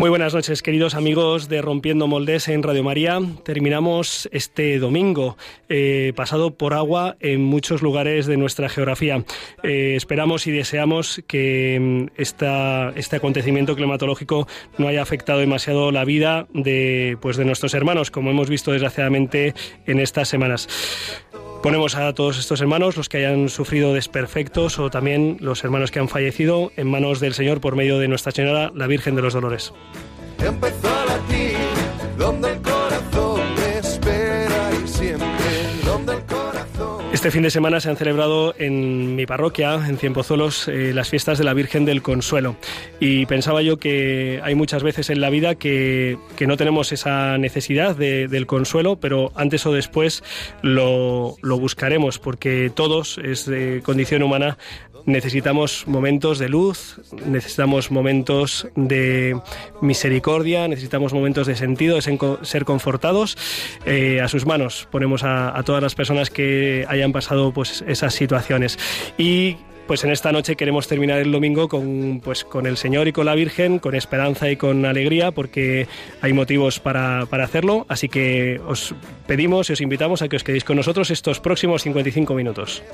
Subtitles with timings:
[0.00, 3.20] Muy buenas noches, queridos amigos de Rompiendo Moldes en Radio María.
[3.44, 5.36] Terminamos este domingo,
[5.68, 9.22] eh, pasado por agua en muchos lugares de nuestra geografía.
[9.62, 16.46] Eh, esperamos y deseamos que mm, este acontecimiento climatológico no haya afectado demasiado la vida
[16.54, 19.52] de, pues, de nuestros hermanos, como hemos visto desgraciadamente
[19.84, 20.66] en estas semanas.
[21.62, 25.98] Ponemos a todos estos hermanos, los que hayan sufrido desperfectos o también los hermanos que
[25.98, 29.34] han fallecido, en manos del Señor por medio de Nuestra Señora, la Virgen de los
[29.34, 29.74] Dolores.
[37.12, 41.38] Este fin de semana se han celebrado en mi parroquia, en Cienpozuelos, eh, las fiestas
[41.38, 42.54] de la Virgen del Consuelo.
[43.00, 47.96] Y pensaba yo que hay muchas veces en la vida que, no tenemos esa necesidad
[47.96, 50.22] del consuelo, pero antes o después
[50.62, 54.56] lo, lo buscaremos, porque todos, es de condición humana,
[55.10, 59.38] necesitamos momentos de luz, necesitamos momentos de
[59.80, 63.36] misericordia, necesitamos momentos de sentido, de ser confortados.
[63.86, 68.14] Eh, a sus manos ponemos a, a, todas las personas que hayan pasado pues, esas
[68.14, 68.78] situaciones.
[69.18, 69.56] Y
[69.90, 73.26] pues en esta noche queremos terminar el domingo con, pues, con el Señor y con
[73.26, 75.88] la Virgen, con esperanza y con alegría, porque
[76.20, 77.86] hay motivos para, para hacerlo.
[77.88, 78.94] Así que os
[79.26, 82.84] pedimos y os invitamos a que os quedéis con nosotros estos próximos 55 minutos.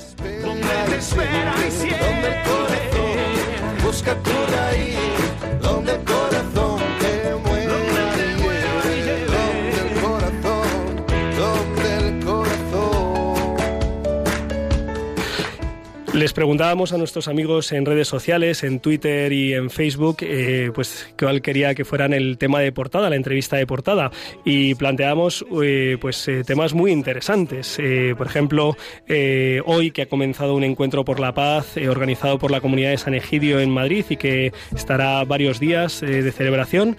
[16.17, 21.13] Les preguntábamos a nuestros amigos en redes sociales, en Twitter y en Facebook, eh, pues
[21.19, 24.11] cuál quería que fueran el tema de portada, la entrevista de portada,
[24.43, 27.79] y planteamos eh, pues eh, temas muy interesantes.
[28.17, 28.79] por ejemplo,
[29.67, 33.13] hoy que ha comenzado un encuentro por la paz organizado por la comunidad de San
[33.13, 36.97] Egidio en Madrid y que estará varios días de celebración.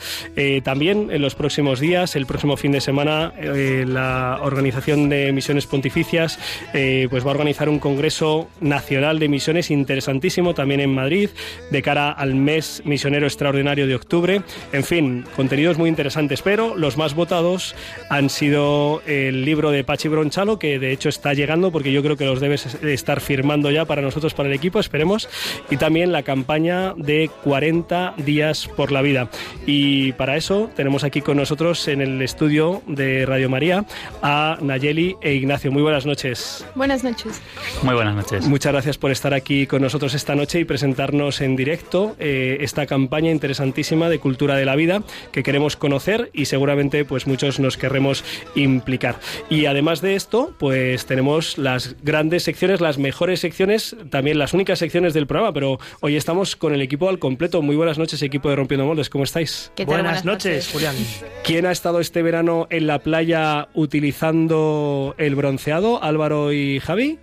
[0.63, 6.37] también en los próximos días, el próximo fin de semana, la organización de misiones pontificias
[6.71, 11.29] pues va a organizar un congreso nacional de Misiones interesantísimo también en Madrid,
[11.71, 14.41] de cara al mes misionero extraordinario de octubre.
[14.73, 17.75] En fin, contenidos muy interesantes, pero los más votados
[18.09, 22.17] han sido el libro de Pachi Bronchalo, que de hecho está llegando porque yo creo
[22.17, 25.29] que los debes estar firmando ya para nosotros, para el equipo, esperemos,
[25.69, 29.29] y también la campaña de 40 días por la vida.
[29.65, 33.85] Y para eso tenemos aquí con nosotros en el estudio de Radio María
[34.21, 35.71] a Nayeli e Ignacio.
[35.71, 36.65] Muy buenas noches.
[36.75, 37.41] Buenas noches.
[37.83, 38.47] Muy buenas noches.
[38.47, 42.85] Muchas gracias por estar aquí con nosotros esta noche y presentarnos en directo eh, esta
[42.85, 47.77] campaña interesantísima de cultura de la vida que queremos conocer y seguramente pues muchos nos
[47.77, 48.23] querremos
[48.55, 49.19] implicar.
[49.49, 54.79] Y además de esto, pues tenemos las grandes secciones, las mejores secciones, también las únicas
[54.79, 57.61] secciones del programa, pero hoy estamos con el equipo al completo.
[57.61, 59.71] Muy buenas noches, equipo de Rompiendo Moldes, ¿cómo estáis?
[59.85, 60.95] Buenas, noches, Julián.
[61.43, 66.03] ¿Quién ha estado este verano en la playa utilizando el bronceado?
[66.03, 67.19] Álvaro y Javi.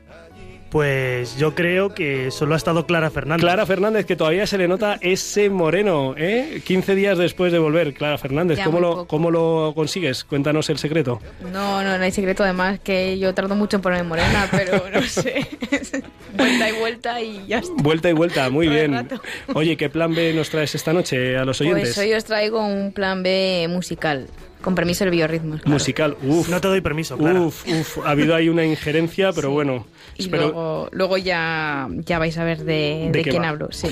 [0.74, 3.42] Pues yo creo que solo ha estado Clara Fernández.
[3.42, 6.62] Clara Fernández, que todavía se le nota ese moreno, ¿eh?
[6.64, 7.94] 15 días después de volver.
[7.94, 10.24] Clara Fernández, ¿cómo lo, ¿cómo lo consigues?
[10.24, 11.20] Cuéntanos el secreto.
[11.52, 12.42] No, no, no hay secreto.
[12.42, 15.46] Además que yo tardo mucho en ponerme morena, pero no sé.
[16.36, 17.74] vuelta y vuelta y ya está.
[17.80, 19.08] Vuelta y vuelta, muy bien.
[19.54, 21.94] Oye, ¿qué plan B nos traes esta noche a los pues oyentes?
[21.94, 24.26] Pues hoy os traigo un plan B musical.
[24.64, 25.58] Con permiso del biorritmo.
[25.66, 26.48] Musical, uff.
[26.48, 27.48] No te doy permiso, claro.
[27.48, 27.98] Uf, uf.
[28.02, 29.86] Ha habido ahí una injerencia, pero bueno.
[30.16, 33.68] Y luego, luego ya, ya vais a ver de, de, quién hablo.
[33.72, 33.88] Sí.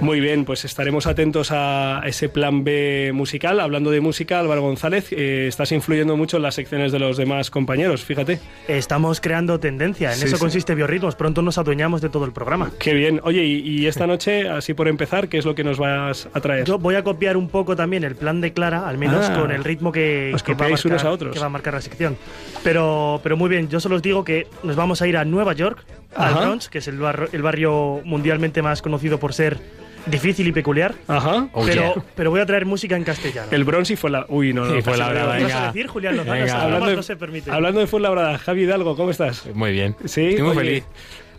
[0.00, 3.60] Muy bien, pues estaremos atentos a ese plan B musical.
[3.60, 7.50] Hablando de música, Álvaro González, eh, estás influyendo mucho en las secciones de los demás
[7.50, 8.40] compañeros, fíjate.
[8.66, 11.16] Estamos creando tendencia, en eso consiste Biorritmos.
[11.16, 12.70] Pronto nos adueñamos de todo el programa.
[12.78, 13.20] Qué bien.
[13.24, 16.40] Oye, y, y esta noche, así por empezar, ¿qué es lo que nos vas a
[16.40, 16.64] traer?
[16.64, 19.38] Yo voy a copiar un poco también el plan de Clara, al menos ah.
[19.38, 21.32] con el ritmo que que, va a marcar, unos a otros.
[21.32, 22.16] que va a marcar la sección.
[22.62, 25.52] Pero, pero muy bien, yo solo os digo que nos vamos a ir a Nueva
[25.52, 25.84] York,
[26.14, 27.00] al Bronx, que es el,
[27.32, 29.58] el barrio mundialmente más conocido por ser
[30.06, 30.94] difícil y peculiar.
[31.08, 31.48] Ajá.
[31.52, 33.48] Oh, pero, pero voy a traer música en castellano.
[33.50, 34.26] El Bronx y fue la.
[34.28, 34.82] Uy, no, no.
[34.82, 35.38] fue la verdad.
[35.38, 36.52] ¿Qué vas a decir, Julián Lozano?
[36.52, 37.50] Hablando de, no se permite.
[37.50, 39.46] Hablando de Fuenlabrada, Javi Hidalgo, ¿cómo estás?
[39.54, 39.96] Muy bien.
[40.04, 40.84] Sí, Estoy muy feliz.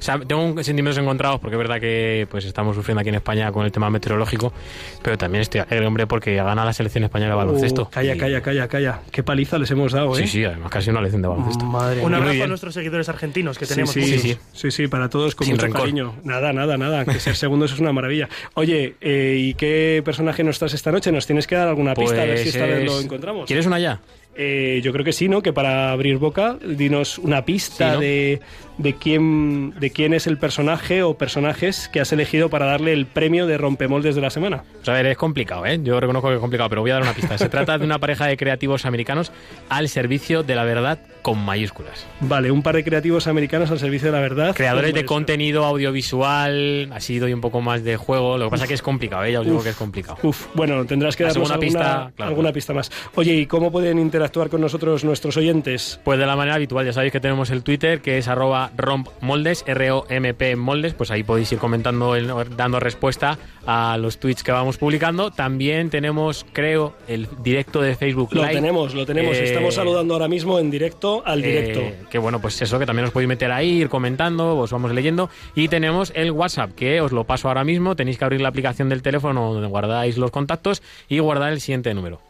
[0.05, 3.65] Sea, tengo sentimientos encontrados porque es verdad que pues estamos sufriendo aquí en España con
[3.65, 4.53] el tema meteorológico,
[5.01, 7.83] pero también estoy alegre, hombre, porque gana la selección española de baloncesto.
[7.83, 8.99] Uh, calla, Y- calla, calla, calla.
[9.11, 10.21] Qué paliza les hemos dado, ¿eh?
[10.21, 11.65] Sí, sí, además casi una lección de baloncesto.
[11.65, 13.93] Madre Un abrazo a nuestros seguidores argentinos que Sí, tenemos.
[13.93, 14.21] sí, muchos.
[14.21, 14.37] sí.
[14.53, 15.81] sí, sí, para todos con Sin mucho rencor.
[15.81, 16.15] cariño.
[16.23, 18.29] Nada, nada, nada, que ser segundos es una maravilla.
[18.53, 21.11] Oye, eh, ¿y qué personaje nos traes esta noche?
[21.11, 23.45] ¿Nos tienes que dar alguna pista a ver si Pues esta vez lo encontramos?
[23.47, 23.99] ¿Quieres una ya?
[24.37, 25.41] Eh, yo creo que sí, ¿no?
[25.41, 27.99] Que para abrir boca, dinos una pista Sí, ¿no?
[28.01, 28.41] de,
[28.77, 33.05] de quién de quién es el personaje o personajes que has elegido para darle el
[33.05, 34.63] premio de rompemoldes de la semana.
[34.73, 35.79] Pues a ver, es complicado, ¿eh?
[35.81, 37.37] Yo reconozco que es complicado, pero voy a dar una pista.
[37.37, 39.31] Se trata de una pareja de creativos americanos
[39.69, 42.05] al servicio de la verdad con mayúsculas.
[42.19, 44.55] Vale, un par de creativos americanos al servicio de la verdad.
[44.55, 48.37] Creadores Pues, de contenido audiovisual, ha sido y un poco más de juego.
[48.37, 49.31] Lo que pasa es que es complicado, ¿eh?
[49.31, 49.63] Ya os digo Uf.
[49.63, 50.19] que es complicado.
[50.21, 52.29] Uf, bueno, tendrás que darnos alguna, pista, claro.
[52.29, 52.91] alguna pista más.
[53.15, 55.99] Oye, ¿y cómo pueden interactuar con nosotros nuestros oyentes?
[56.03, 59.63] Pues de la manera habitual, ya sabéis que tenemos el Twitter que es arroba rompmoldes,
[59.65, 62.13] R-O-M-P moldes, pues ahí podéis ir comentando,
[62.55, 65.31] dando respuesta a los tweets que vamos publicando.
[65.31, 69.35] También tenemos, creo, el directo de Facebook Lo tenemos, lo tenemos.
[69.37, 71.79] Eh, Estamos saludando ahora mismo en directo al directo.
[71.79, 74.91] Eh, que bueno, pues eso, que también os podéis meter ahí, ir comentando, os vamos
[74.91, 75.29] leyendo.
[75.53, 77.95] Y tenemos el WhatsApp, que os lo paso ahora mismo.
[77.95, 81.93] Tenéis que abrir la aplicación del teléfono donde guardáis los contactos y guardar el siguiente
[81.93, 82.21] número.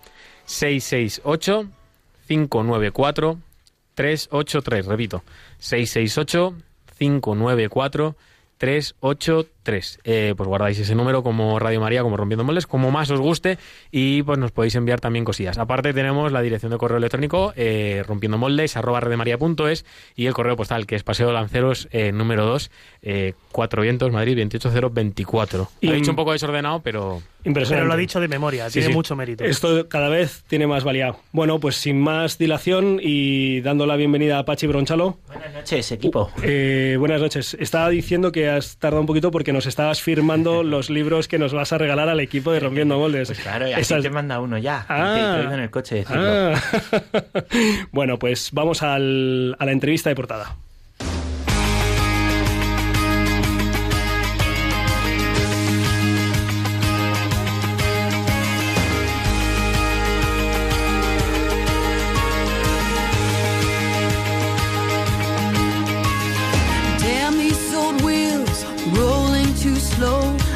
[0.46, 1.68] 668
[2.28, 3.40] 594
[3.96, 4.86] 383.
[4.86, 5.24] Repito,
[5.60, 6.56] 668
[6.98, 8.16] 594
[8.58, 9.55] 383.
[10.04, 13.58] Eh, pues guardáis ese número como Radio María, como Rompiendo Moldes, como más os guste
[13.92, 15.58] y pues nos podéis enviar también cosillas.
[15.58, 19.86] Aparte tenemos la dirección de correo electrónico eh, rompiendo moldes arroba redemaria.es
[20.16, 22.72] y el correo postal que es Paseo Lanceros eh, número 2,
[23.02, 25.70] eh, Cuatro Vientos, Madrid 28024.
[25.82, 27.82] Y- Lo he dicho un poco desordenado, pero Impresionante.
[27.82, 28.94] Pero lo ha dicho de memoria, Sí, tiene sí.
[28.94, 29.44] mucho mérito.
[29.44, 31.16] Esto cada vez tiene más valía.
[31.32, 35.20] Bueno, pues sin más dilación y dando la bienvenida a Pachi Bronchalo.
[35.28, 36.32] Buenas noches, equipo.
[36.42, 37.56] Eh, buenas noches.
[37.60, 41.54] Estaba diciendo que has tardado un poquito porque nos estabas firmando los libros que nos
[41.54, 43.30] vas a regalar al equipo de Rompiendo Moldes.
[43.30, 44.86] Pues claro, y así Esas- te manda uno ya.
[44.90, 45.46] Ah.
[45.50, 46.04] Te, en el coche.
[46.10, 46.54] Ah.
[47.92, 50.58] bueno, pues vamos al- a la entrevista de portada.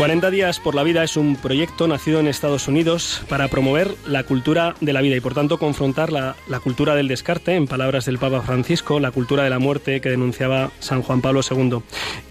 [0.00, 4.22] 40 días por la vida es un proyecto nacido en Estados Unidos para promover la
[4.22, 8.06] cultura de la vida y por tanto confrontar la, la cultura del descarte, en palabras
[8.06, 11.80] del Papa Francisco, la cultura de la muerte que denunciaba San Juan Pablo II.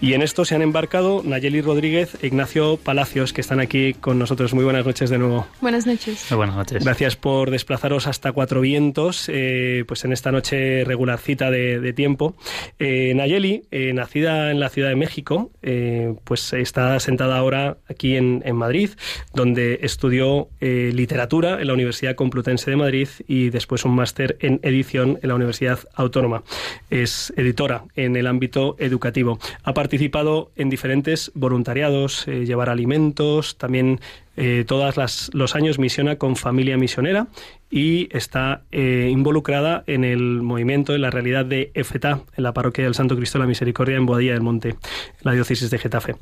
[0.00, 4.18] Y en esto se han embarcado Nayeli Rodríguez e Ignacio Palacios, que están aquí con
[4.18, 4.52] nosotros.
[4.52, 5.46] Muy buenas noches de nuevo.
[5.60, 6.26] Buenas noches.
[6.30, 6.84] Muy buenas noches.
[6.84, 12.34] Gracias por desplazaros hasta Cuatro Vientos, eh, pues en esta noche regularcita de, de tiempo.
[12.80, 18.16] Eh, Nayeli, eh, nacida en la Ciudad de México, eh, pues está sentada ahora aquí
[18.16, 18.90] en, Madrid,
[19.34, 24.60] donde estudió eh, literatura en la Universidad Complutense de Madrid y después un máster en
[24.62, 26.42] edición en la Universidad Autónoma.
[26.90, 29.38] Es editora en el ámbito educativo.
[29.62, 34.00] Ha participado en diferentes voluntariados, eh, llevar alimentos, también
[34.36, 34.94] eh, todos
[35.32, 37.26] los años misiona con Familia Misionera
[37.70, 42.94] y está involucrada en el movimiento, en la realidad de EFETA, en la parroquia del
[42.94, 44.76] Santo Cristo de la Misericordia en Boadilla del Monte, en
[45.22, 46.16] la diócesis de Getafe.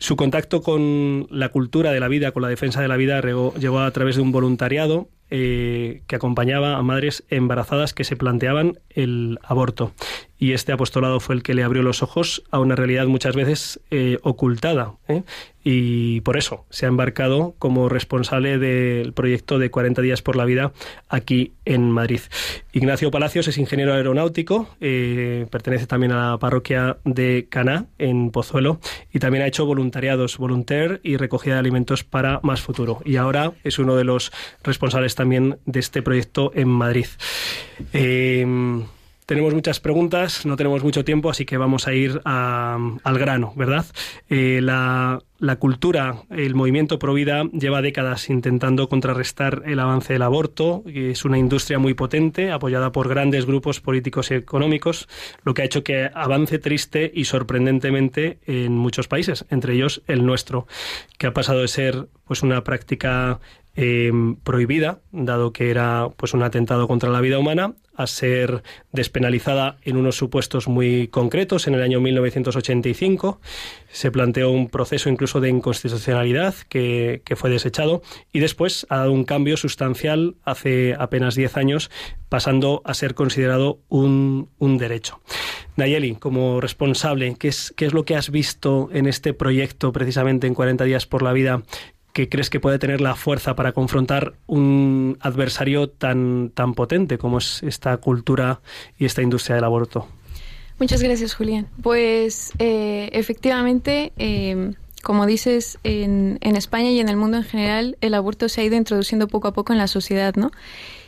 [0.00, 3.80] Su contacto con la cultura de la vida, con la defensa de la vida, llegó
[3.80, 9.38] a través de un voluntariado eh, que acompañaba a madres embarazadas que se planteaban el
[9.42, 9.92] aborto.
[10.40, 13.78] Y este apostolado fue el que le abrió los ojos a una realidad muchas veces
[13.90, 14.94] eh, ocultada.
[15.06, 15.22] ¿eh?
[15.62, 20.46] Y por eso se ha embarcado como responsable del proyecto de 40 días por la
[20.46, 20.72] vida
[21.10, 22.20] aquí en Madrid.
[22.72, 28.80] Ignacio Palacios es ingeniero aeronáutico, eh, pertenece también a la parroquia de Caná, en Pozuelo,
[29.12, 33.02] y también ha hecho voluntariados, volunteer y recogida de alimentos para Más Futuro.
[33.04, 34.32] Y ahora es uno de los
[34.62, 37.04] responsables también de este proyecto en Madrid.
[37.92, 38.46] Eh,
[39.30, 43.86] tenemos muchas preguntas, no tenemos mucho tiempo, así que vamos a ir al grano, ¿verdad?
[44.28, 45.20] Eh, la,
[45.60, 50.82] cultura, el movimiento Provida lleva décadas intentando contrarrestar el avance del aborto.
[50.86, 55.06] Es una industria muy potente, apoyada por grandes grupos políticos y económicos,
[55.44, 60.26] lo que ha hecho que avance triste y sorprendentemente en muchos países, entre ellos el
[60.26, 60.66] nuestro,
[61.18, 63.38] que ha pasado de ser pues una práctica
[63.76, 64.12] eh,
[64.42, 68.62] prohibida, dado que era pues un atentado contra la vida humana, a ser
[68.92, 71.66] despenalizada en unos supuestos muy concretos.
[71.66, 73.40] En el año 1985
[73.90, 79.12] se planteó un proceso incluso de inconstitucionalidad que, que fue desechado y después ha dado
[79.12, 81.90] un cambio sustancial hace apenas 10 años,
[82.28, 85.20] pasando a ser considerado un, un derecho.
[85.76, 90.46] Nayeli, como responsable, ¿qué es, ¿qué es lo que has visto en este proyecto precisamente
[90.46, 91.62] en 40 días por la vida
[92.12, 97.38] que crees que puede tener la fuerza para confrontar un adversario tan, tan potente como
[97.38, 98.60] es esta cultura
[98.98, 100.08] y esta industria del aborto?
[100.78, 101.68] Muchas gracias, Julián.
[101.82, 107.98] Pues eh, efectivamente, eh, como dices, en, en España y en el mundo en general,
[108.00, 110.50] el aborto se ha ido introduciendo poco a poco en la sociedad, ¿no?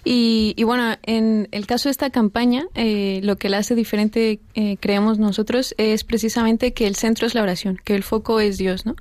[0.04, 4.40] Y, y bueno, en el caso de esta campaña, eh, lo que la hace diferente,
[4.54, 8.58] eh, creemos nosotros, es precisamente que el centro es la oración, que el foco es
[8.58, 8.96] Dios, ¿no?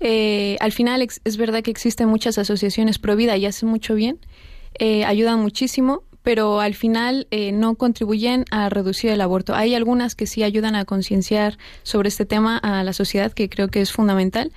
[0.00, 3.94] Eh, al final ex- es verdad que existen muchas asociaciones pro vida y hacen mucho
[3.94, 4.18] bien,
[4.78, 9.54] eh, ayudan muchísimo, pero al final eh, no contribuyen a reducir el aborto.
[9.54, 13.68] Hay algunas que sí ayudan a concienciar sobre este tema a la sociedad, que creo
[13.68, 14.52] que es fundamental,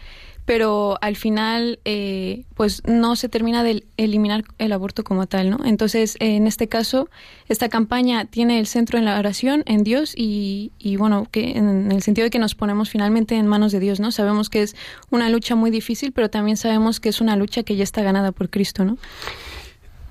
[0.45, 5.59] pero al final eh, pues no se termina de eliminar el aborto como tal, ¿no?
[5.63, 7.09] Entonces, en este caso,
[7.47, 11.91] esta campaña tiene el centro en la oración, en Dios y, y bueno, que en
[11.91, 14.11] el sentido de que nos ponemos finalmente en manos de Dios, ¿no?
[14.11, 14.75] Sabemos que es
[15.09, 18.31] una lucha muy difícil, pero también sabemos que es una lucha que ya está ganada
[18.31, 18.97] por Cristo, ¿no?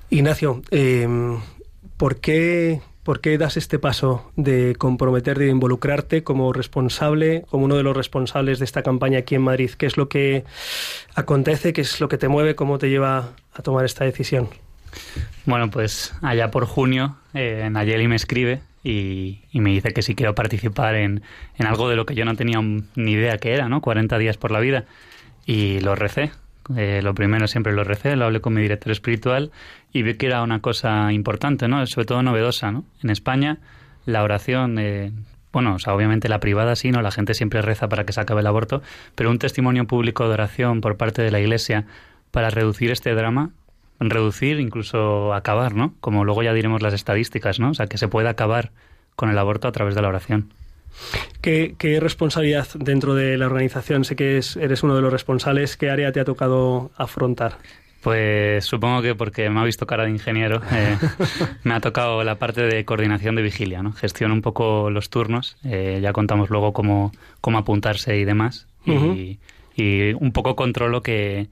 [0.09, 1.07] Ignacio, eh,
[1.97, 7.75] ¿por, qué, ¿por qué das este paso de comprometerte, de involucrarte como responsable, como uno
[7.75, 9.71] de los responsables de esta campaña aquí en Madrid?
[9.77, 10.45] ¿Qué es lo que
[11.15, 11.73] acontece?
[11.73, 12.55] ¿Qué es lo que te mueve?
[12.55, 14.49] ¿Cómo te lleva a tomar esta decisión?
[15.45, 20.35] Bueno, pues allá por junio eh, Nayeli me escribe y, me dice que si quiero
[20.35, 21.23] participar en,
[21.57, 23.81] en algo de lo que yo no tenía ni idea que era, ¿no?
[23.81, 24.85] 40 días por la vida.
[25.45, 26.31] Y lo recé.
[26.75, 29.51] Eh, lo primero siempre lo recé, lo hablé con mi director espiritual
[29.91, 31.85] y vi que era una cosa importante, ¿no?
[31.85, 32.85] Sobre todo novedosa, ¿no?
[33.01, 33.57] En España
[34.05, 35.11] la oración, eh,
[35.51, 37.01] bueno, o sea, obviamente la privada sí, ¿no?
[37.01, 38.81] La gente siempre reza para que se acabe el aborto,
[39.15, 41.85] pero un testimonio público de oración por parte de la Iglesia
[42.31, 43.51] para reducir este drama,
[43.99, 45.93] reducir, incluso acabar, ¿no?
[45.99, 47.71] Como luego ya diremos las estadísticas, ¿no?
[47.71, 48.71] O sea, que se puede acabar
[49.15, 50.49] con el aborto a través de la oración.
[51.41, 54.05] ¿Qué, qué responsabilidad dentro de la organización?
[54.05, 55.75] Sé que es- eres uno de los responsables.
[55.77, 57.57] ¿Qué área te ha tocado afrontar?
[58.01, 60.97] Pues supongo que porque me ha visto cara de ingeniero, eh,
[61.63, 63.93] me ha tocado la parte de coordinación de vigilia, ¿no?
[63.93, 68.67] Gestiono un poco los turnos, eh, ya contamos luego cómo, cómo apuntarse y demás.
[68.85, 69.39] Y-
[69.75, 71.47] y, un poco controlo que,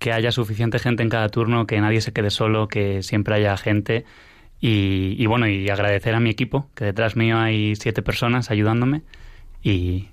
[0.00, 3.56] que haya suficiente gente en cada turno, que nadie se quede solo, que siempre haya
[3.56, 4.04] gente.
[4.62, 9.02] Y, y bueno, y agradecer a mi equipo, que detrás mío hay siete personas ayudándome.
[9.62, 10.08] Y,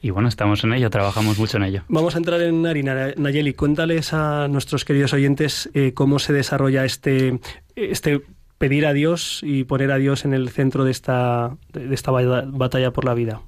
[0.00, 1.82] y bueno, estamos en ello, trabajamos mucho en ello.
[1.88, 3.12] Vamos a entrar en harina.
[3.16, 7.38] Nayeli, cuéntales a nuestros queridos oyentes eh, cómo se desarrolla este,
[7.76, 8.22] este
[8.56, 12.44] pedir a Dios y poner a Dios en el centro de esta, de esta ba-
[12.46, 13.42] batalla por la vida.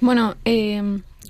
[0.00, 0.82] Bueno, eh,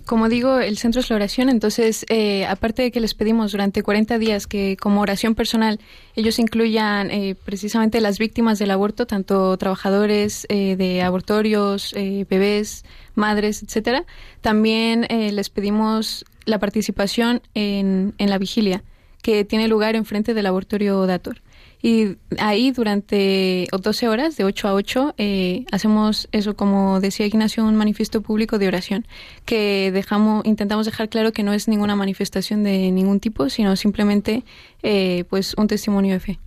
[0.07, 3.83] como digo, el centro es la oración, entonces, eh, aparte de que les pedimos durante
[3.83, 5.79] 40 días que como oración personal
[6.17, 12.85] ellos incluyan eh, precisamente las víctimas del aborto, tanto trabajadores eh, de abortorios, eh, bebés,
[13.15, 14.05] madres, etcétera,
[14.41, 18.83] también eh, les pedimos la participación en, en la vigilia
[19.23, 21.41] que tiene lugar enfrente del abortorio Dator.
[21.83, 27.65] Y ahí durante 12 horas, de 8 a 8, eh, hacemos eso, como decía Ignacio,
[27.65, 29.05] un manifiesto público de oración,
[29.45, 34.45] que dejamos, intentamos dejar claro que no es ninguna manifestación de ningún tipo, sino simplemente
[34.85, 36.39] eh, pues un testimonio de fe.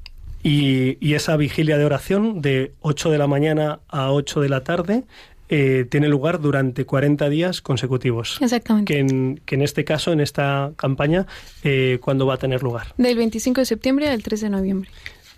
[0.42, 4.64] Y, y esa vigilia de oración de 8 de la mañana a 8 de la
[4.64, 5.04] tarde
[5.48, 8.40] eh, tiene lugar durante 40 días consecutivos.
[8.42, 8.94] Exactamente.
[8.94, 11.28] Que en, que en este caso, en esta campaña,
[11.64, 12.88] eh, ¿cuándo va a tener lugar?
[12.98, 14.90] Del 25 de septiembre al 3 de noviembre.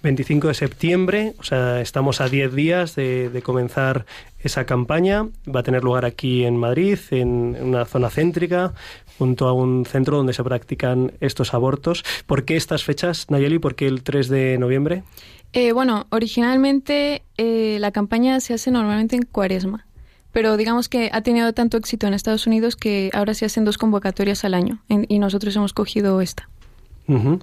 [0.03, 4.05] 25 de septiembre, o sea, estamos a 10 días de, comenzar
[4.39, 5.27] esa campaña.
[5.53, 8.73] Va a tener lugar aquí en Madrid, en, en una zona céntrica,
[9.17, 12.03] junto a un centro donde se practican estos abortos.
[12.25, 13.59] ¿Por qué estas fechas, Nayeli?
[13.59, 15.03] ¿Por qué el 3 de noviembre?
[15.53, 19.87] Eh, bueno, originalmente eh, la campaña se hace normalmente en cuaresma,
[20.31, 23.77] pero digamos que ha tenido tanto éxito en Estados Unidos que ahora se hacen dos
[23.77, 26.49] convocatorias al año en- y nosotros hemos cogido esta.
[27.07, 27.39] Ujú.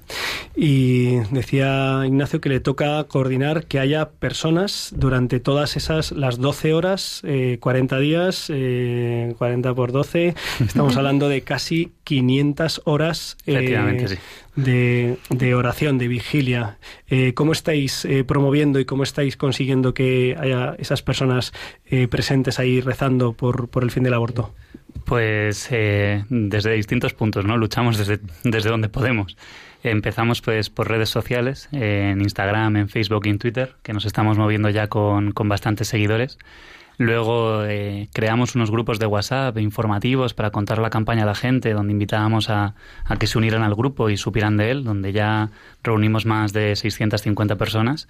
[0.54, 6.74] Y decía Ignacio que le toca coordinar que haya personas durante todas esas, las 12
[6.74, 14.06] horas, eh, 40 días, eh, 40 por 12, estamos hablando de casi 500 horas eh,
[14.06, 14.16] sí.
[14.56, 16.78] de, de oración, de vigilia.
[17.08, 21.52] Eh, ¿Cómo estáis eh, promoviendo y cómo estáis consiguiendo que haya esas personas
[21.86, 24.52] eh, presentes ahí rezando por, por el fin del aborto?
[25.04, 27.56] Pues eh, desde distintos puntos, ¿no?
[27.56, 29.36] Luchamos desde, desde donde podemos.
[29.82, 34.38] Empezamos pues por redes sociales, en Instagram, en Facebook y en Twitter, que nos estamos
[34.38, 36.38] moviendo ya con, con bastantes seguidores.
[36.96, 41.72] Luego eh, creamos unos grupos de WhatsApp informativos para contar la campaña a la gente,
[41.72, 45.50] donde invitábamos a, a que se unieran al grupo y supieran de él, donde ya
[45.82, 48.08] reunimos más de 650 personas.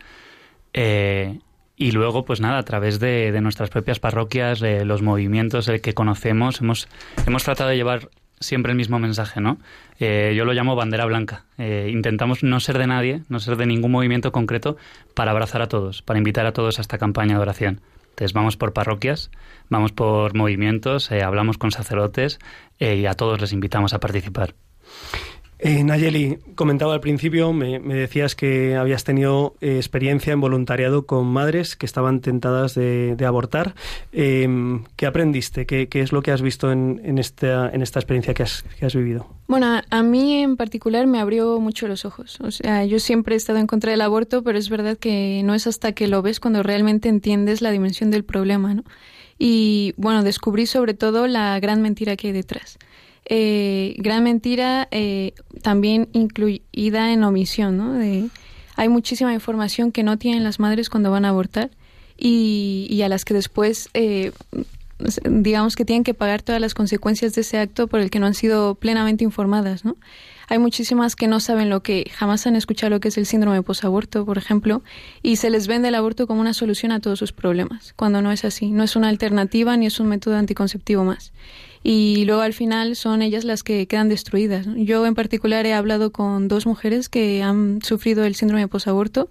[0.74, 1.38] Eh,
[1.76, 5.80] y luego, pues nada, a través de, de nuestras propias parroquias, de los movimientos eh,
[5.80, 6.88] que conocemos, hemos,
[7.26, 8.08] hemos tratado de llevar
[8.40, 9.58] siempre el mismo mensaje, ¿no?
[9.98, 11.44] Eh, yo lo llamo bandera blanca.
[11.58, 14.76] Eh, intentamos no ser de nadie, no ser de ningún movimiento concreto,
[15.14, 17.80] para abrazar a todos, para invitar a todos a esta campaña de oración.
[18.10, 19.30] Entonces vamos por parroquias,
[19.70, 22.38] vamos por movimientos, eh, hablamos con sacerdotes
[22.78, 24.54] eh, y a todos les invitamos a participar.
[25.60, 31.26] Eh, Nayeli, comentaba al principio, me, decías que habías tenido eh, experiencia en voluntariado con
[31.26, 33.74] madres que estaban tentadas de, abortar.
[34.12, 34.46] Eh,
[34.96, 35.64] ¿Qué aprendiste?
[35.64, 38.84] ¿Qué, es lo que has visto en, en esta, en esta experiencia que has, que
[38.84, 39.26] has vivido?
[39.46, 42.38] Bueno, a- a mí en particular me abrió mucho los ojos.
[42.40, 45.54] O sea, yo siempre he estado en contra del aborto, pero es verdad que no
[45.54, 48.84] es hasta que lo ves cuando realmente entiendes la dimensión del problema, ¿no?
[49.38, 52.78] Y bueno, descubrí sobre todo la gran mentira que hay detrás.
[53.26, 57.94] Eh, gran mentira eh, también incluida en omisión, ¿no?
[57.94, 58.28] De-
[58.76, 61.70] hay muchísima información que no tienen las madres cuando van a abortar
[62.18, 64.32] y, y a las que después eh,
[65.24, 68.26] digamos que tienen que pagar todas las consecuencias de ese acto por el que no
[68.26, 69.96] han sido plenamente informadas, ¿no?
[70.48, 73.62] Hay muchísimas que no saben lo que, jamás han escuchado lo que es el síndrome
[73.62, 74.82] posaborto, por ejemplo,
[75.22, 78.30] y se les vende el aborto como una solución a todos sus problemas, cuando no
[78.30, 81.32] es así, no es una alternativa ni es un método anticonceptivo más.
[81.86, 84.66] Y luego al final son ellas las que quedan destruidas.
[84.74, 89.28] Yo en particular he hablado con dos mujeres que han sufrido el síndrome posaborto.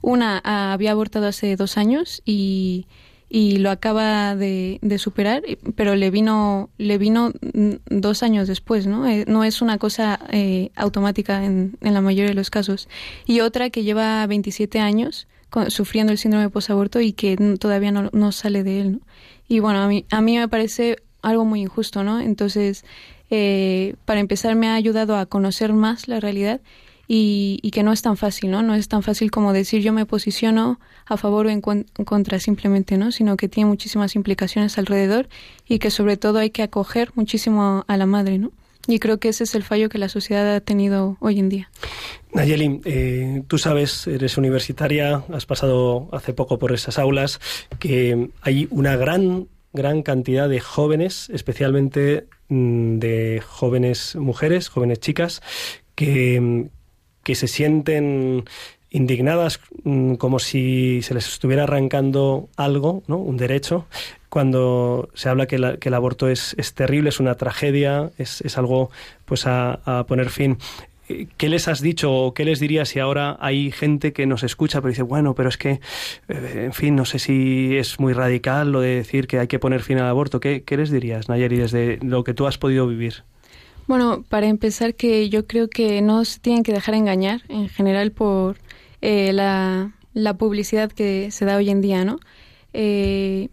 [0.00, 2.86] Una ah, había abortado hace dos años y,
[3.28, 5.42] y lo acaba de, de superar,
[5.76, 9.06] pero le vino, le vino mm, dos años después, ¿no?
[9.06, 12.88] Eh, no es una cosa eh, automática en, la mayoría de los casos.
[13.26, 15.28] Y otra que lleva 27 años
[15.68, 19.00] sufriendo el síndrome de posaborto y que todavía no, no sale de él, ¿no?
[19.48, 22.20] Y bueno, a mí, a mí me parece algo muy injusto, ¿no?
[22.20, 22.84] Entonces,
[23.30, 26.60] eh, para empezar, me ha ayudado a conocer más la realidad
[27.06, 28.62] y, y que no es tan fácil, ¿no?
[28.62, 32.96] No es tan fácil como decir yo me posiciono a favor o en, contra simplemente,
[32.96, 33.10] ¿no?
[33.10, 35.28] Sino que tiene muchísimas implicaciones alrededor
[35.68, 38.52] y que sobre todo hay que acoger muchísimo a la madre, ¿no?
[38.86, 41.70] Y creo que ese es el fallo que la sociedad ha tenido hoy en día.
[42.32, 47.40] Nayeli, eh, tú sabes, eres universitaria, has pasado hace poco por esas aulas,
[47.78, 55.42] que hay una gran, gran cantidad de jóvenes, especialmente mm, de jóvenes mujeres, jóvenes chicas,
[55.94, 56.68] que, mm,
[57.22, 58.44] que se sienten
[58.90, 63.18] indignadas mm, como si se les estuviera arrancando algo, ¿no?
[63.18, 63.86] un derecho,
[64.28, 68.58] cuando se habla que, que el aborto es, es terrible, es una tragedia, es, es
[68.58, 68.90] algo
[69.24, 70.58] pues a, a poner fin.
[71.36, 74.80] ¿Qué les has dicho o qué les dirías si ahora hay gente que nos escucha
[74.80, 75.80] pero dice, bueno, pero es que,
[76.28, 79.58] eh, en fin, no sé si es muy radical lo de decir que hay que
[79.58, 80.40] poner fin al aborto?
[80.40, 83.24] ¿Qué, qué les dirías, Nayeri, desde lo que tú has podido vivir?
[83.86, 88.12] Bueno, para empezar, que yo creo que no se tienen que dejar engañar en general
[88.12, 88.56] por
[89.00, 92.20] eh, la, la publicidad que se da hoy en día, ¿no?
[92.72, 93.48] Eh,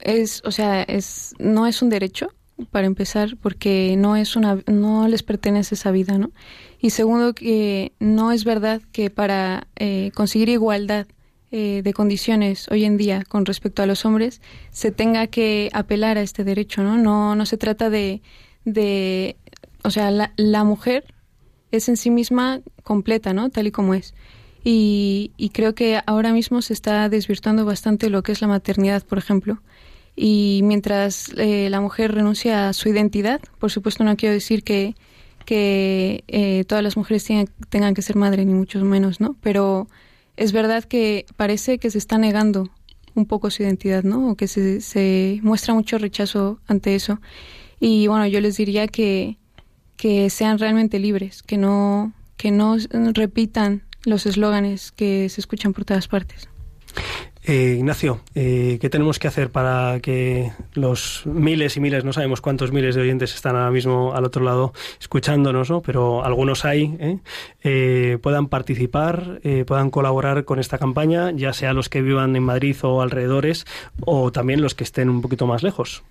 [0.00, 2.32] es, o sea, es, no es un derecho
[2.70, 6.30] para empezar, porque no es una, no les pertenece esa vida, ¿no?
[6.80, 11.06] Y segundo, que no es verdad que para eh, conseguir igualdad
[11.50, 16.18] eh, de condiciones hoy en día con respecto a los hombres se tenga que apelar
[16.18, 16.98] a este derecho, ¿no?
[16.98, 18.20] No, no se trata de,
[18.64, 19.36] de
[19.82, 21.14] o sea, la, la mujer
[21.70, 23.50] es en sí misma completa, ¿no?
[23.50, 24.14] Tal y como es.
[24.62, 29.02] Y, y creo que ahora mismo se está desvirtuando bastante lo que es la maternidad,
[29.04, 29.62] por ejemplo.
[30.16, 34.96] Y mientras eh, la mujer renuncia a su identidad, por supuesto no quiero decir que,
[35.48, 37.26] que eh, todas las mujeres
[37.70, 39.34] tengan, que ser madre, ni mucho menos, ¿no?
[39.40, 39.88] Pero
[40.36, 42.68] es verdad que parece que se está negando
[43.14, 44.32] un poco su identidad, ¿no?
[44.32, 47.22] O que se, se muestra mucho rechazo ante eso.
[47.80, 49.38] Y bueno, yo les diría que,
[49.96, 52.76] que sean realmente libres, que no, que no
[53.14, 56.50] repitan los eslóganes que se escuchan por todas partes.
[57.48, 62.42] Eh, Ignacio, eh, ¿qué tenemos que hacer para que los miles y miles, no sabemos
[62.42, 65.80] cuántos miles de oyentes están ahora mismo al otro lado escuchándonos, ¿no?
[65.80, 67.18] pero algunos hay, ¿eh?
[67.62, 72.42] Eh, puedan participar, eh, puedan colaborar con esta campaña, ya sea los que vivan en
[72.42, 73.64] Madrid o alrededores,
[74.04, 76.02] o también los que estén un poquito más lejos?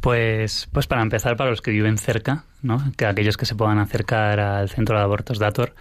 [0.00, 2.92] Pues, pues para empezar, para los que viven cerca, ¿no?
[2.96, 5.74] que aquellos que se puedan acercar al centro de abortos Dator,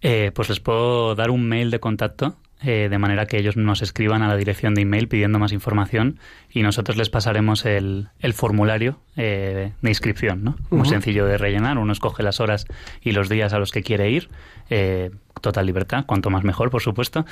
[0.00, 4.22] pues les puedo dar un mail de contacto eh, de manera que ellos nos escriban
[4.22, 6.18] a la dirección de email pidiendo más información
[6.50, 10.56] y nosotros les pasaremos el, el formulario eh, de inscripción, ¿no?
[10.70, 12.66] Muy sencillo de rellenar, uno escoge las horas
[13.02, 14.30] y los días a los que quiere ir,
[14.70, 17.26] eh, total libertad, cuanto más mejor, por supuesto,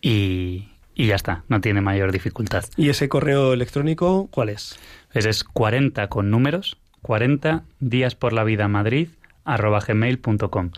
[0.00, 2.64] y, y ya está, no tiene mayor dificultad.
[2.76, 4.78] ¿Y ese correo electrónico cuál es?
[5.12, 9.08] Ese es 40 con números, 40 días por la vida Madrid,
[9.44, 10.70] arroba gmail.com.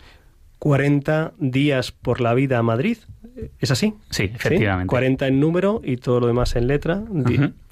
[0.59, 2.97] 40 días por la vida a Madrid.
[3.59, 3.93] ¿Es así?
[4.09, 4.89] Sí, efectivamente.
[4.89, 7.03] 40 en número y todo lo demás en letra.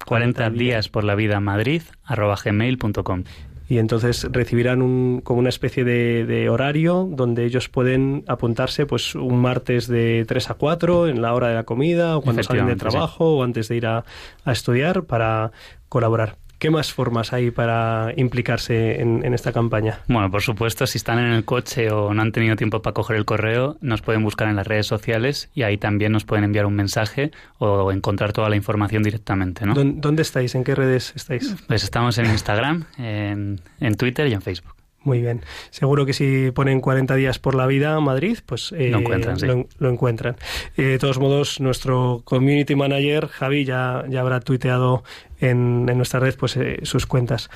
[0.04, 3.24] 40 días por la vida Madrid, arroba gmail.com.
[3.66, 9.14] Y entonces recibirán un, como una especie de, de horario donde ellos pueden apuntarse pues
[9.14, 12.66] un martes de 3 a 4 en la hora de la comida o cuando salen
[12.66, 12.78] de sí.
[12.78, 14.04] trabajo o antes de ir a,
[14.44, 15.50] a estudiar para
[15.88, 16.36] colaborar.
[16.58, 20.00] ¿Qué más formas hay para implicarse en, en esta campaña?
[20.08, 23.16] Bueno, por supuesto, si están en el coche o no han tenido tiempo para coger
[23.16, 26.66] el correo, nos pueden buscar en las redes sociales y ahí también nos pueden enviar
[26.66, 29.74] un mensaje o encontrar toda la información directamente, ¿no?
[29.74, 30.54] ¿Dó- ¿Dónde estáis?
[30.54, 31.54] ¿En qué redes estáis?
[31.66, 34.73] Pues estamos en Instagram, en, en Twitter y en Facebook.
[35.04, 35.42] Muy bien.
[35.70, 39.46] Seguro que si ponen 40 días por la vida Madrid, pues eh, Lo encuentran, sí.
[39.46, 40.36] lo, lo encuentran.
[40.76, 45.04] Eh, de todos modos, nuestro community manager, Javi, ya, ya habrá tuiteado
[45.40, 47.50] en, en nuestra red pues, eh, sus cuentas.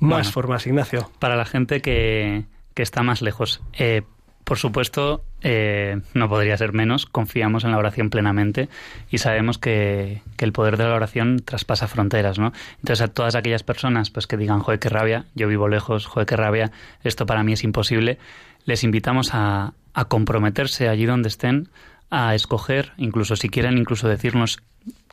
[0.00, 0.30] Más Bueno.
[0.32, 1.10] formas, Ignacio.
[1.18, 4.02] Para la gente que, que está más lejos, eh,
[4.44, 8.68] por supuesto, eh, no podría ser menos, confiamos en la oración plenamente
[9.10, 12.52] y sabemos que, que el poder de la oración traspasa fronteras, ¿no?
[12.76, 16.26] Entonces a todas aquellas personas pues que digan, joder, qué rabia, yo vivo lejos, joder,
[16.26, 18.18] qué rabia, esto para mí es imposible,
[18.66, 21.68] les invitamos a, a comprometerse allí donde estén,
[22.10, 24.58] a escoger, incluso si quieren, incluso decirnos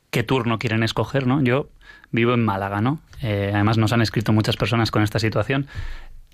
[0.09, 1.41] qué turno quieren escoger, ¿no?
[1.41, 1.69] Yo
[2.11, 2.99] vivo en Málaga, ¿no?
[3.21, 5.67] Eh, además nos han escrito muchas personas con esta situación.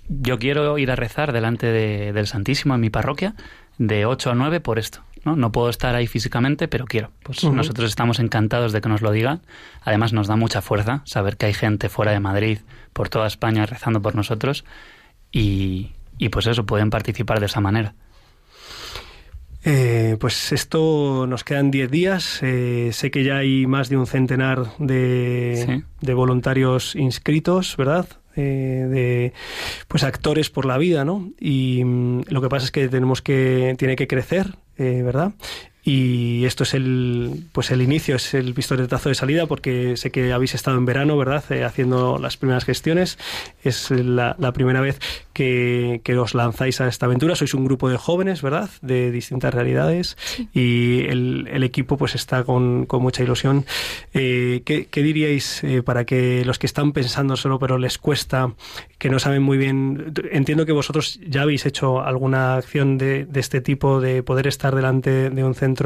[0.08, 3.34] Yo quiero ir a rezar delante de- del Santísimo en mi parroquia
[3.78, 5.36] de 8 a 9 por esto, ¿no?
[5.36, 7.10] No puedo estar ahí físicamente, pero quiero.
[7.22, 9.42] Pues nosotros estamos encantados de que nos lo digan.
[9.82, 12.58] Además nos da mucha fuerza saber que hay gente fuera de Madrid,
[12.92, 14.64] por toda España, rezando por nosotros
[15.30, 17.94] y, y pues eso, pueden participar de esa manera.
[19.64, 22.38] Eh, pues esto nos quedan 10 días.
[22.42, 25.84] Eh, sé que ya hay más de un centenar de, Sí.
[26.06, 28.06] de voluntarios inscritos, ¿verdad?
[28.36, 29.32] Eh, de
[29.88, 31.32] pues actores por la vida, ¿no?
[31.40, 35.32] Y mm, lo que pasa es que tenemos que tiene que crecer, eh, ¿verdad?
[35.90, 40.34] Y esto es el pues el inicio, es el pistoletazo de salida, porque sé que
[40.34, 41.42] habéis estado en verano, ¿verdad?
[41.50, 43.16] Eh, haciendo las primeras gestiones.
[43.64, 45.00] Es la, la primera vez
[45.32, 47.36] que, que os lanzáis a esta aventura.
[47.36, 48.68] Sois un grupo de jóvenes, ¿verdad?
[48.82, 50.18] De distintas realidades.
[50.52, 53.64] Y el, el equipo pues está con, con mucha ilusión.
[54.12, 58.52] Eh, ¿qué, qué diríais eh, para que los que están pensando solo pero les cuesta,
[58.98, 60.12] que no saben muy bien?
[60.32, 64.74] Entiendo que vosotros ya habéis hecho alguna acción de, de este tipo, de poder estar
[64.74, 65.77] delante de un centro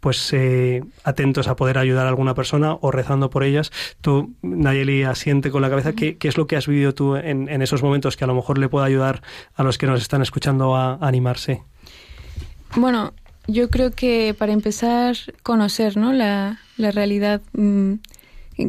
[0.00, 3.72] pues eh, atentos a poder ayudar a alguna persona o rezando por ellas.
[4.00, 5.92] Tú, Nayeli, asiente con la cabeza.
[5.92, 8.58] ¿Qué, es lo que has vivido tú en, en esos momentos que a lo mejor
[8.58, 9.22] le pueda ayudar
[9.54, 11.62] a los que nos están escuchando a, a animarse?
[12.76, 13.12] Bueno,
[13.46, 16.12] yo creo que para empezar, conocer ¿no?
[16.12, 17.40] la, la realidad.
[17.52, 17.94] mm,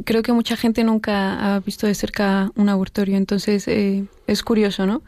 [0.06, 4.86] creo que mucha gente nunca ha visto de cerca un abortorio, entonces eh, es curioso,
[4.86, 5.02] ¿no?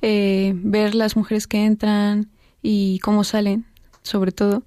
[0.00, 2.28] Eh, ver las mujeres que entran
[2.62, 3.66] y cómo salen,
[4.02, 4.62] sobre todo.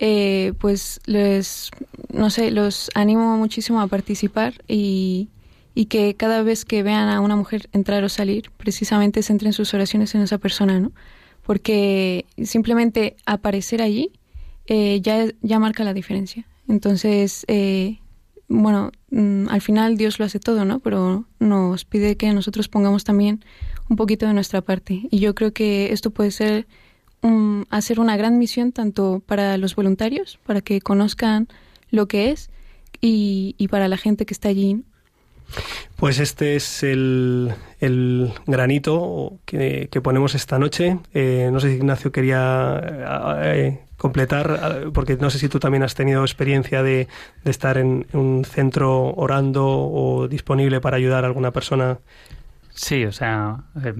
[0.00, 1.72] Eh, pues les,
[2.12, 5.28] no sé, los animo muchísimo a participar y,
[5.74, 9.74] y que cada vez que vean a una mujer entrar o salir, precisamente centren sus
[9.74, 10.92] oraciones en esa persona, ¿no?
[11.42, 14.12] Porque simplemente aparecer allí
[14.66, 16.46] eh, ya, ya marca la diferencia.
[16.68, 17.98] Entonces, eh,
[18.48, 20.78] bueno, mm, al final Dios lo hace todo, ¿no?
[20.78, 23.44] Pero nos pide que nosotros pongamos también
[23.88, 25.08] un poquito de nuestra parte.
[25.10, 26.66] Y yo creo que esto puede ser
[27.22, 31.48] un- hacer una gran misión tanto para los voluntarios, para que conozcan
[31.90, 32.50] lo que es,
[33.00, 34.82] y, y para la gente que está allí.
[35.96, 40.98] Pues este es el, el granito que, que ponemos esta noche.
[41.14, 42.80] Eh, no sé si Ignacio quería
[43.42, 47.08] eh, completar, eh, porque no sé si tú también has tenido experiencia de,
[47.44, 51.98] de estar en un centro orando o disponible para ayudar a alguna persona.
[52.74, 53.94] Sí, o sea, eh,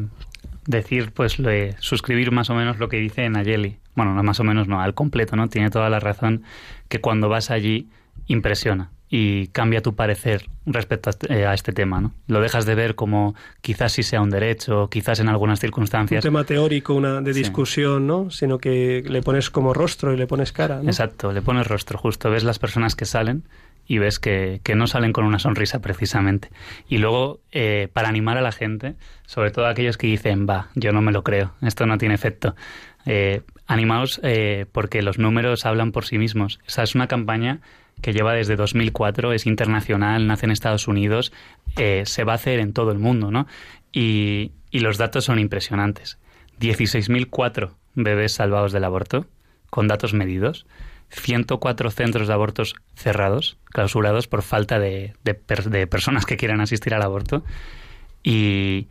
[0.69, 3.79] decir, pues, lo de suscribir más o menos lo que dice Nayeli.
[3.97, 5.49] Bueno, no más o menos, no, al completo, ¿no?
[5.49, 6.43] Tiene toda la razón
[6.89, 7.89] que cuando vas allí
[8.27, 12.13] impresiona y cambia tu parecer respecto a este, eh, este tema, ¿no?
[12.27, 16.23] Lo dejas de ver como quizás sí sea un derecho, quizás en algunas Un circunstancias.
[16.23, 17.41] tema teórico, una de Sí.
[17.41, 18.31] discusión, ¿no?
[18.31, 20.91] Sino que le pones como rostro y le pones cara, ¿no?
[20.91, 23.45] Exacto, le pones rostro justo, ves las personas que salen
[23.89, 26.51] y ves que, que no salen con una sonrisa precisamente.
[26.89, 28.95] Y luego, eh, para animar a la gente,
[29.27, 32.55] sobre todo aquellos que dicen, va, yo no me lo creo, esto no tiene efecto,
[33.07, 36.61] eh, animaos eh, porque los números hablan por sí mismos.
[36.67, 37.61] Esa es una campaña
[38.03, 41.33] que lleva desde 2004, es internacional, nace en Estados Unidos,
[41.75, 43.49] se va a hacer en todo el mundo, ¿no?
[43.91, 46.19] Y, y los datos son impresionantes.
[46.61, 49.27] 16.004 bebés salvados del aborto,
[49.71, 50.65] con datos medidos.
[51.11, 56.61] 104 centros de abortos cerrados, clausurados por falta de, de per- de personas que quieran
[56.61, 57.45] asistir al aborto.
[58.23, 58.89] Y,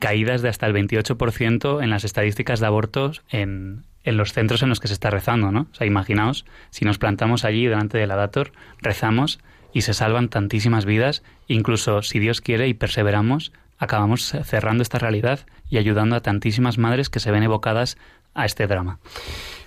[0.00, 4.80] caídas de hasta el 28% en las estadísticas de abortos en, los centros en los
[4.80, 5.68] que se está rezando, ¿no?
[5.72, 9.38] O sea, imaginaos, si nos plantamos allí delante de la dator, rezamos
[9.72, 15.40] y se salvan tantísimas vidas, incluso si Dios quiere y perseveramos, acabamos cerrando esta realidad
[15.70, 17.96] y ayudando a tantísimas madres que se ven evocadas
[18.34, 18.98] a este drama.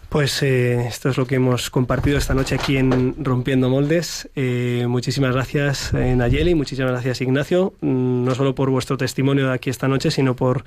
[0.09, 4.27] Pues eh, esto es lo que hemos compartido esta noche aquí en Rompiendo Moldes.
[4.35, 9.53] Eh, muchísimas gracias eh, Nayeli, muchísimas gracias Ignacio, mm, no solo por vuestro testimonio de
[9.53, 10.63] aquí esta noche, sino por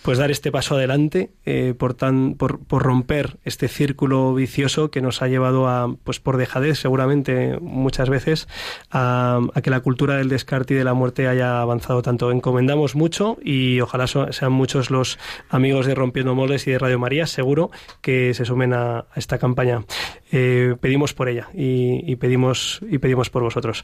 [0.00, 5.02] pues dar este paso adelante, eh, por tan por, por romper este círculo vicioso que
[5.02, 8.48] nos ha llevado a pues por dejadez seguramente muchas veces
[8.90, 12.30] a, a que la cultura del descarte y de la muerte haya avanzado tanto.
[12.30, 15.18] Encomendamos mucho y ojalá sean muchos los
[15.50, 19.38] amigos de Rompiendo Moldes y de Radio María, seguro que se sumen a, a esta
[19.38, 19.84] campaña.
[20.32, 23.82] Eh, pedimos por ella y, y pedimos y pedimos por vosotros.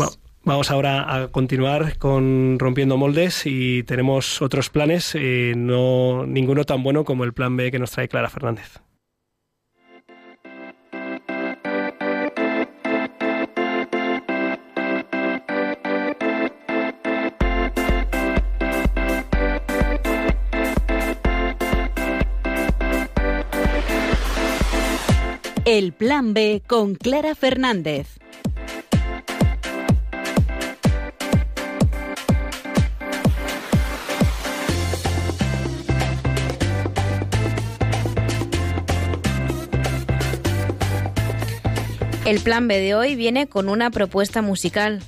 [0.00, 0.10] Va-
[0.44, 6.82] Vamos ahora a continuar con Rompiendo Moldes y tenemos otros planes, eh, no ninguno tan
[6.82, 8.80] bueno como el plan B que nos trae Clara Fernández.
[25.64, 28.18] El Plan B con Clara Fernández.
[42.24, 45.00] El plan B de hoy viene con una propuesta musical.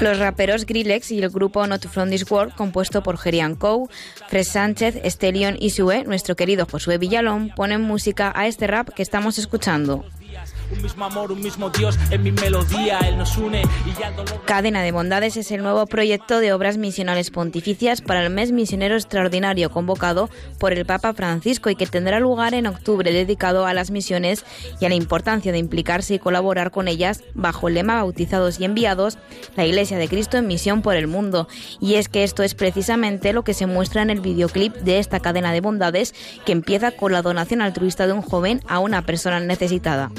[0.00, 3.88] Los raperos Skrillex y el grupo Not From This World, compuesto por Gerian Cow,
[4.28, 9.02] Fred Sánchez, Estelion y Sue, nuestro querido Josué Villalón, ponen música a este rap que
[9.02, 10.04] estamos escuchando.
[10.74, 14.16] Un mismo amor, un mismo Dios en mi melodía, Él nos une y ya el
[14.16, 14.42] dolor.
[14.44, 18.96] Cadena de Bondades es el nuevo proyecto de obras misionales pontificias para el mes misionero
[18.96, 23.92] extraordinario convocado por el Papa Francisco y que tendrá lugar en octubre dedicado a las
[23.92, 24.44] misiones
[24.80, 28.64] y a la importancia de implicarse y colaborar con ellas bajo el lema Bautizados y
[28.64, 29.16] Enviados,
[29.56, 31.46] la Iglesia de Cristo en misión por el mundo.
[31.80, 35.20] Y es que esto es precisamente lo que se muestra en el videoclip de esta
[35.20, 39.38] cadena de bondades que empieza con la donación altruista de un joven a una persona
[39.38, 40.10] necesitada.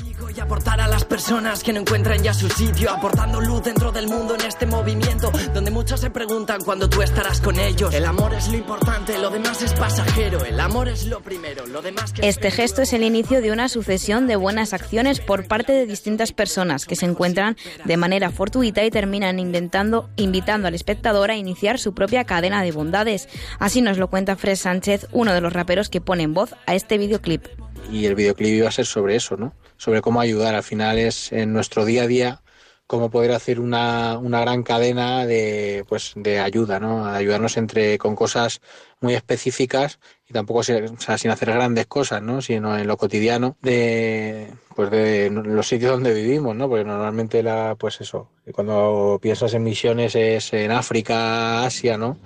[0.46, 4.36] Aportar a las personas que no encuentran ya su sitio, aportando luz dentro del mundo
[4.36, 7.92] en este movimiento, donde muchos se preguntan cuándo tú estarás con ellos.
[7.96, 11.82] El amor es lo importante, lo demás es pasajero, el amor es lo primero, lo
[11.82, 12.30] demás que...
[12.30, 16.32] Este gesto es el inicio de una sucesión de buenas acciones por parte de distintas
[16.32, 21.80] personas que se encuentran de manera fortuita y terminan inventando, invitando al espectador a iniciar
[21.80, 23.30] su propia cadena de bondades.
[23.58, 27.00] Así nos lo cuenta Fred Sánchez, uno de los raperos que ponen voz a este
[27.00, 27.65] videoclip.
[27.92, 29.54] Y el videoclip iba a ser sobre eso, ¿no?
[29.78, 30.56] Sobre cómo ayudar.
[30.56, 32.42] Al final es en nuestro día a día
[32.88, 37.06] cómo poder hacer una, una gran cadena de, pues, de ayuda, ¿no?
[37.06, 38.62] Ayudarnos entre, con cosas
[39.02, 40.98] muy específicas y tampoco sin
[41.32, 42.42] hacer grandes cosas, ¿no?
[42.42, 46.70] Sino en lo cotidiano de, pues de los sitios donde vivimos, ¿no?
[46.70, 52.18] Porque normalmente la, pues eso, cuando piensas en misiones es en África, Asia, ¿no?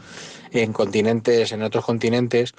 [0.51, 2.53] En continentes, en otros continentes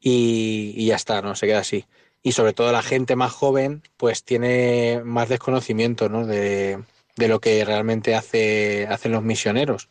[0.00, 1.34] y ya está, ¿no?
[1.34, 1.84] Se queda así.
[2.24, 6.26] Y sobre todo la gente más joven, pues tiene más desconocimiento, ¿no?
[6.26, 6.82] De,
[7.16, 9.88] de lo que realmente hace, hacen los misioneros.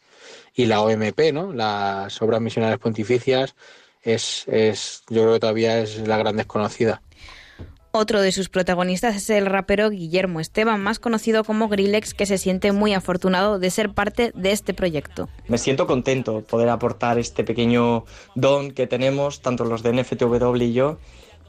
[0.54, 1.54] Y la OMP, ¿no?
[1.54, 3.56] Las obras misionales pontificias,
[4.02, 7.02] es, es, yo creo que todavía es la gran desconocida.
[7.96, 12.40] Otro de sus protagonistas es el rapero Guillermo Esteban, más conocido como Grillex, que se
[12.40, 15.30] siente muy afortunado de ser parte de este proyecto.
[15.48, 20.74] Me siento contento poder aportar este pequeño don que tenemos, tanto los de NFTW y
[20.74, 20.98] yo,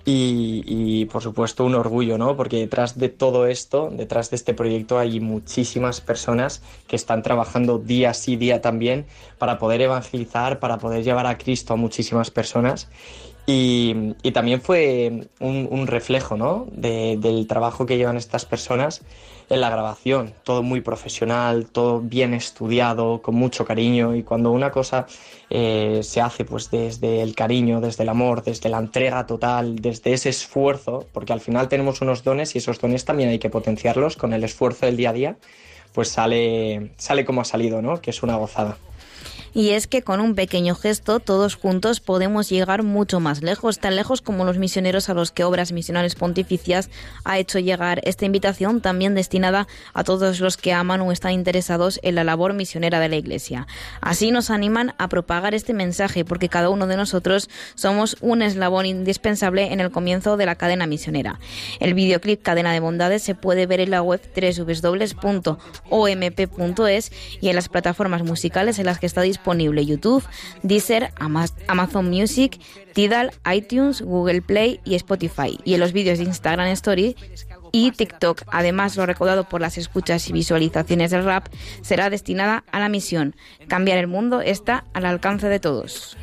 [0.07, 2.37] y, por supuesto un orgullo, ¿no?
[2.37, 7.79] Porque detrás de todo esto, detrás de este proyecto hay muchísimas personas que están trabajando
[7.79, 9.07] día sí día también
[9.39, 12.89] para poder evangelizar, para poder llevar a Cristo a muchísimas personas.
[13.47, 16.67] Y, y también fue un, reflejo, ¿no?
[16.73, 19.03] De, del trabajo que llevan estas personas
[19.49, 24.71] en la grabación, todo muy profesional, todo bien estudiado, con mucho cariño y cuando una
[24.71, 25.07] cosa
[25.51, 30.13] eh, se hace pues desde el cariño, desde el amor, desde la entrega total, desde
[30.13, 34.17] ese esfuerzo, porque al final tenemos unos dones y esos dones también hay que potenciarlos
[34.17, 35.37] con el esfuerzo del día a día,
[35.93, 38.01] pues sale, sale como ha salido, ¿no?
[38.01, 38.77] Que es una gozada.
[39.55, 43.95] Y es que con un pequeño gesto, todos juntos podemos llegar mucho más lejos, tan
[43.95, 46.91] lejos como los misioneros a los que Obras Misionales Pontificias
[47.25, 52.01] ha hecho llegar esta invitación, también destinada a todos los que aman o están interesados
[52.03, 53.69] en la labor misionera de la Iglesia.
[54.01, 58.87] Así nos animan a propagar este mensaje, porque cada uno de nosotros somos un eslabón
[58.87, 61.39] indispensable en el comienzo de la cadena misionera.
[61.79, 65.53] El videoclip Cadena de Bondades se puede ver en la web www.omp.es
[67.41, 70.25] y en las plataformas musicales en las que está disponible disponible YouTube,
[70.63, 71.13] Deezer,
[71.69, 72.59] Amazon Music,
[72.95, 75.59] Tidal, iTunes, Google Play y Spotify.
[75.65, 77.15] Y en los vídeos de Instagram Story
[77.71, 78.43] y TikTok.
[78.47, 81.49] Además, lo recaudado por las escuchas y visualizaciones del rap
[81.83, 83.37] será destinada a la misión.
[83.69, 86.17] Cambiar el mundo está al alcance de todos.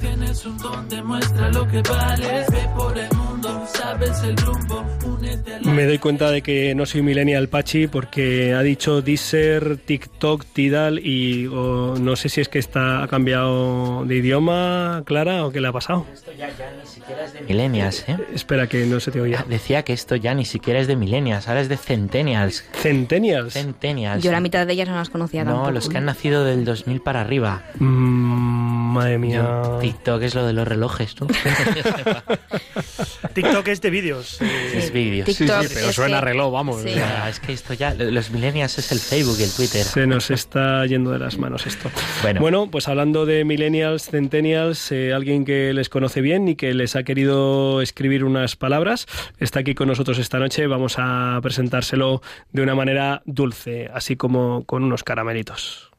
[0.00, 2.46] Tienes un don, demuestra lo que vales.
[2.50, 4.84] Ve por el mundo, sabes el rumbo.
[5.04, 10.44] Únete Me doy cuenta de que no soy millennial Pachi porque ha dicho Deezer, TikTok,
[10.52, 15.60] Tidal y no sé si es que está ha cambiado de idioma, Clara, o qué
[15.60, 16.06] le ha pasado.
[16.12, 18.16] Esto ya, ya ni siquiera es de millennials, ¿eh?
[18.34, 19.44] Espera que no se te oía.
[19.48, 22.64] Decía que esto ya ni siquiera es de millennials, ahora es de centennials.
[22.80, 23.54] ¿Centennials?
[23.54, 24.22] Centennials.
[24.22, 25.70] Yo la mitad de ellas no las conocía No, tampoco.
[25.72, 27.62] los que han nacido del 2000 para arriba.
[27.78, 28.57] Mm,
[28.88, 29.62] madre mía.
[29.64, 31.26] Yo- TikTok es lo de los relojes, ¿tú?
[33.34, 34.40] TikTok es de vídeos.
[34.40, 35.26] eh, es vídeos.
[35.26, 36.82] TikTok Pero suena reloj, vamos.
[36.82, 36.90] Sí.
[36.94, 39.84] Ya, es que esto ya, los millennials es el Facebook y el Twitter.
[39.84, 41.90] Se nos está yendo de las manos esto.
[42.40, 42.68] Bueno.
[42.70, 47.02] pues hablando de millennials, centennials, eh, alguien que les conoce bien y que les ha
[47.02, 49.06] querido escribir unas palabras,
[49.38, 50.66] está aquí con nosotros esta noche.
[50.66, 52.22] Vamos a presentárselo
[52.52, 55.90] de una manera dulce, así como con unos caramelitos.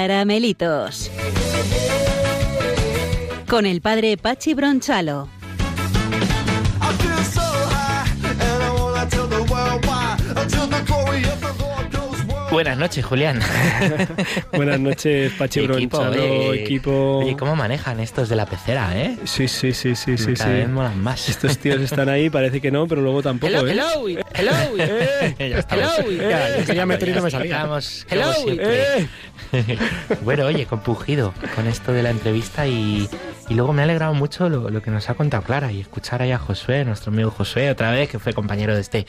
[0.00, 1.10] Caramelitos.
[3.46, 5.28] Con el padre Pachi Bronchalo.
[12.50, 13.38] Buenas noches, Julián.
[14.52, 16.62] Buenas noches, Pachi Equipo, eh.
[16.64, 17.18] equipo.
[17.18, 19.16] Oye, ¿cómo manejan estos de la pecera, eh?
[19.24, 20.56] Sí, sí, sí, sí, sí, Cada sí.
[20.56, 21.28] vez molan más.
[21.28, 23.70] Estos tíos están ahí, parece que no, pero luego tampoco, Hello, ¿eh?
[23.72, 24.82] hello, hello.
[25.38, 25.98] Eh, Ya estamos.
[26.00, 26.28] hello.
[26.30, 27.56] Ya, yo quería meter y no me salía.
[27.56, 28.32] Estamos, Hello.
[28.48, 29.08] eh.
[30.22, 33.08] bueno, oye, compungido con esto de la entrevista y,
[33.50, 36.22] y luego me ha alegrado mucho lo, lo que nos ha contado Clara y escuchar
[36.22, 39.06] ahí a Josué, nuestro amigo Josué, otra vez, que fue compañero de este,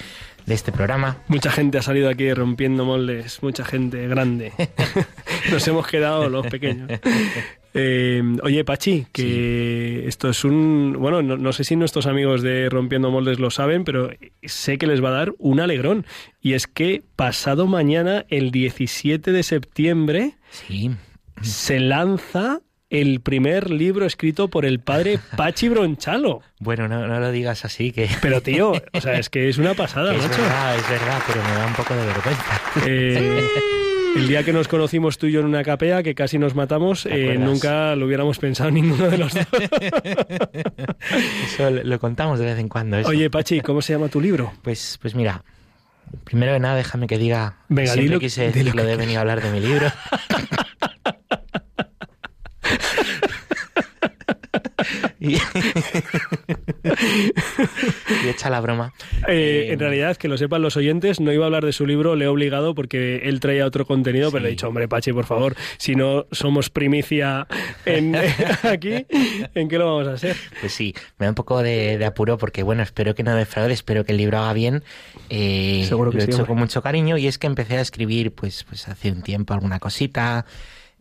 [0.48, 1.18] de este programa.
[1.28, 4.52] Mucha gente ha salido aquí rompiendo moldes, mucha gente grande.
[5.52, 6.90] Nos hemos quedado los pequeños.
[7.76, 10.96] Eh, oye, Pachi, que esto es un...
[11.00, 14.10] Bueno, no, no sé si nuestros amigos de Rompiendo Moldes lo saben, pero
[14.44, 16.06] sé que les va a dar un alegrón.
[16.42, 20.92] Y es que pasado mañana, el 17 de septiembre, Sí.
[21.42, 22.60] se lanza
[22.92, 26.42] el primer libro escrito por el padre Pachi Bronchalo.
[26.60, 29.74] Bueno, no, no lo digas así, que, Pero tío, o sea, es que es una
[29.74, 30.40] pasada, es macho.
[30.42, 32.62] verdad, es verdad, pero me da un poco de vergüenza.
[32.86, 33.48] Eh,
[34.18, 37.04] el día que nos conocimos tú y yo en una capea, que casi nos matamos,
[37.04, 39.48] ¿Te eh, nunca lo hubiéramos pensado ninguno de los dos.
[41.46, 42.98] Eso lo, lo contamos de vez en cuando.
[42.98, 43.10] eso.
[43.10, 44.52] Oye, Pachi, ¿cómo se llama tu libro?
[44.62, 45.44] Pues, pues mira,
[46.26, 49.18] primero de nada déjame que diga, Venga, siempre dilo- quise dilo decirlo que de venir
[49.18, 49.88] a hablar de mi libro.
[55.22, 55.36] y,
[58.26, 58.94] y echa la broma.
[59.28, 61.86] Eh, Eh, en realidad, que lo sepan los oyentes, no iba a hablar de su
[61.86, 65.14] libro, le he obligado porque él traía otro contenido, pero le he dicho, hombre, Pachi,
[65.14, 67.48] por favor, si no somos primicia
[67.86, 68.16] en,
[68.64, 69.06] aquí,
[69.56, 70.36] ¿en qué lo vamos a hacer?
[70.60, 73.74] Pues sí, me da un poco de, de apuro porque, bueno, espero que no defraude,
[73.74, 74.84] espero que el libro haga bien.
[75.30, 76.48] Eh, Seguro que lo he sí, hecho hombre.
[76.50, 79.80] con mucho cariño y es que empecé a escribir, pues, pues hace un tiempo alguna
[79.80, 80.46] cosita.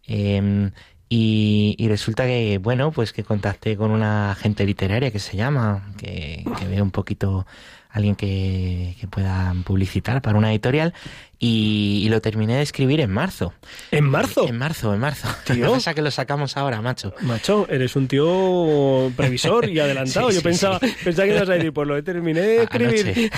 [0.07, 0.71] eh,
[1.13, 5.93] Y, y resulta que, bueno, pues que contacté con una agente literaria que se llama,
[5.99, 7.49] que, que veo un poquito
[7.91, 10.95] alguien que, que pueda publicitar para una editorial
[11.41, 13.53] y, y lo terminé de escribir en marzo.
[13.91, 14.47] ¿En marzo?
[14.47, 15.27] En marzo, en marzo.
[15.53, 15.73] Tío.
[15.73, 17.13] Pasa que lo sacamos ahora, macho.
[17.23, 20.29] Macho, eres un tío previsor y adelantado.
[20.29, 20.95] Sí, Yo sí, pensaba, sí.
[21.03, 23.33] pensaba que ibas a decir, pues lo terminé de escribir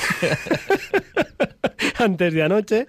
[1.99, 2.87] antes de anoche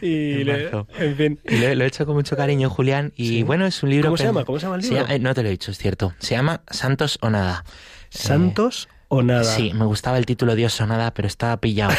[0.00, 0.88] y En le- marzo.
[0.98, 1.40] en fin.
[1.44, 3.12] Y lo, lo he hecho con mucho cariño, Julián.
[3.16, 4.08] Y bueno, es un libro.
[4.08, 4.44] ¿Cómo se llama?
[4.44, 5.06] ¿Cómo se llama el libro?
[5.08, 6.14] eh, no te lo he dicho, es cierto.
[6.18, 7.64] Se llama Santos o Nada.
[8.10, 9.44] ¿Santos o nada?
[9.44, 11.92] Sí, me gustaba el título Dios o Nada, pero estaba pillado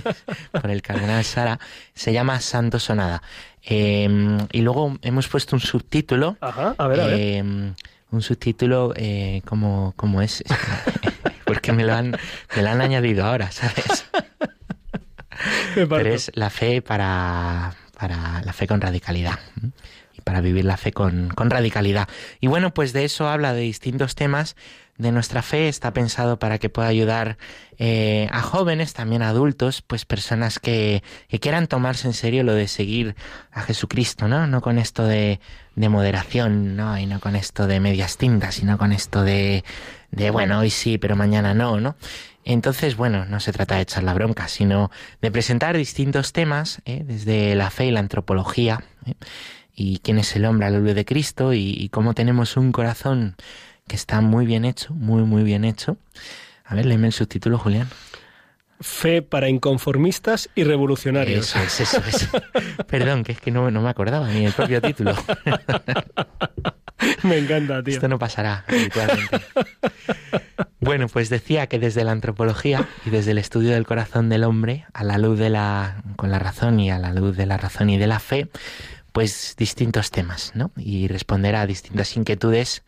[0.52, 1.58] por el cardenal Sara.
[1.94, 3.22] Se llama Santos o Nada.
[3.68, 4.08] Eh,
[4.52, 6.36] y luego hemos puesto un subtítulo.
[6.40, 7.18] Ajá, a ver, a ver.
[7.20, 7.42] eh,
[8.12, 10.44] un subtítulo eh, como, como es.
[11.44, 12.16] Porque me lo, han,
[12.56, 14.06] me lo han añadido ahora, ¿sabes?
[15.74, 19.38] Pero es la fe para, para la fe con radicalidad.
[20.12, 22.08] Y para vivir la fe con, con radicalidad.
[22.40, 24.56] Y bueno, pues de eso habla de distintos temas
[24.98, 25.68] de nuestra fe.
[25.68, 27.36] Está pensado para que pueda ayudar
[27.78, 32.54] eh, a jóvenes, también a adultos, pues personas que, que quieran tomarse en serio lo
[32.54, 33.14] de seguir
[33.52, 34.46] a Jesucristo, ¿no?
[34.46, 35.40] No con esto de,
[35.74, 36.98] de moderación, ¿no?
[36.98, 39.64] Y no con esto de medias tintas, sino con esto de,
[40.10, 41.96] de bueno, hoy sí, pero mañana no, ¿no?
[42.46, 47.02] Entonces, bueno, no se trata de echar la bronca, sino de presentar distintos temas, ¿eh?
[47.04, 49.14] desde la fe y la antropología, ¿eh?
[49.74, 52.70] y quién es el hombre a la luz de Cristo, y, y cómo tenemos un
[52.70, 53.34] corazón
[53.88, 55.96] que está muy bien hecho, muy, muy bien hecho.
[56.64, 57.88] A ver, léeme el subtítulo, Julián.
[58.80, 61.56] Fe para inconformistas y revolucionarios.
[61.56, 62.28] Eso es, eso es.
[62.86, 65.16] Perdón, que es que no, no me acordaba ni el propio título.
[67.22, 67.94] Me encanta, tío.
[67.94, 69.40] Esto no pasará habitualmente.
[70.80, 74.86] Bueno, pues decía que desde la antropología y desde el estudio del corazón del hombre,
[74.92, 77.90] a la luz de la, con la razón y a la luz de la razón
[77.90, 78.48] y de la fe,
[79.12, 80.70] pues distintos temas, ¿no?
[80.76, 82.84] Y responder a distintas inquietudes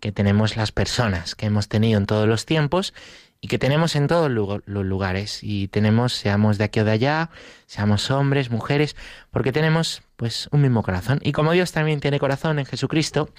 [0.00, 2.94] que tenemos las personas, que hemos tenido en todos los tiempos
[3.40, 5.40] y que tenemos en todos los lugares.
[5.42, 7.30] Y tenemos, seamos de aquí o de allá,
[7.66, 8.96] seamos hombres, mujeres,
[9.30, 11.20] porque tenemos pues un mismo corazón.
[11.22, 13.30] Y como Dios también tiene corazón en Jesucristo,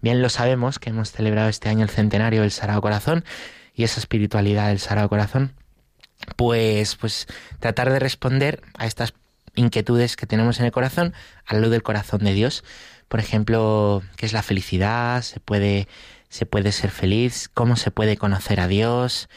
[0.00, 3.24] bien lo sabemos que hemos celebrado este año el centenario del Sagrado Corazón
[3.74, 5.52] y esa espiritualidad del Sagrado Corazón,
[6.36, 7.26] pues, pues
[7.58, 9.14] tratar de responder a estas
[9.54, 11.12] inquietudes que tenemos en el corazón
[11.44, 12.64] a la luz del corazón de Dios.
[13.08, 15.20] Por ejemplo, ¿qué es la felicidad?
[15.22, 15.88] ¿Se puede,
[16.32, 17.50] se puede ser feliz?
[17.52, 19.28] ¿Cómo se puede conocer a Dios?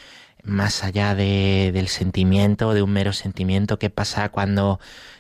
[0.43, 4.79] Más allá de, del sentimiento, de un mero sentimiento, ¿qué pasa cuando,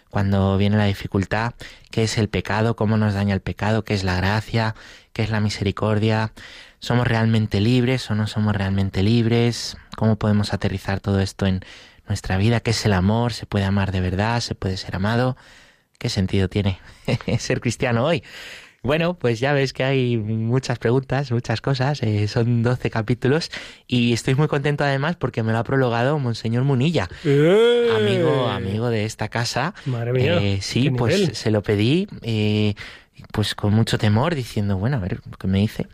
[0.09, 1.53] cuando viene la dificultad?
[1.91, 2.77] ¿Qué es el pecado?
[2.77, 3.83] ¿Cómo nos daña el pecado?
[3.83, 4.73] ¿Qué es la gracia?
[5.11, 6.31] ¿Qué es la misericordia?
[6.79, 9.75] ¿Somos realmente libres o no somos realmente libres?
[9.97, 11.59] ¿Cómo podemos aterrizar todo esto en
[12.07, 12.61] nuestra vida?
[12.61, 13.33] ¿Qué es el amor?
[13.33, 14.39] ¿Se puede amar de verdad?
[14.39, 15.35] ¿Se puede ser amado?
[15.99, 16.79] ¿Qué sentido tiene
[17.37, 18.23] ser cristiano hoy?
[18.85, 23.49] Bueno, pues ya ves que hay muchas preguntas, muchas cosas, eh, son 12 capítulos
[23.87, 27.89] y estoy muy contento además porque me lo ha prologado Monseñor Munilla, ¡Eh!
[27.97, 29.73] amigo, amigo de esta casa.
[29.87, 31.35] Madre mía, Eh, sí, pues nivel.
[31.35, 32.75] se lo pedí, eh,
[33.31, 35.87] pues con mucho temor, diciendo, bueno, a ver qué me dice.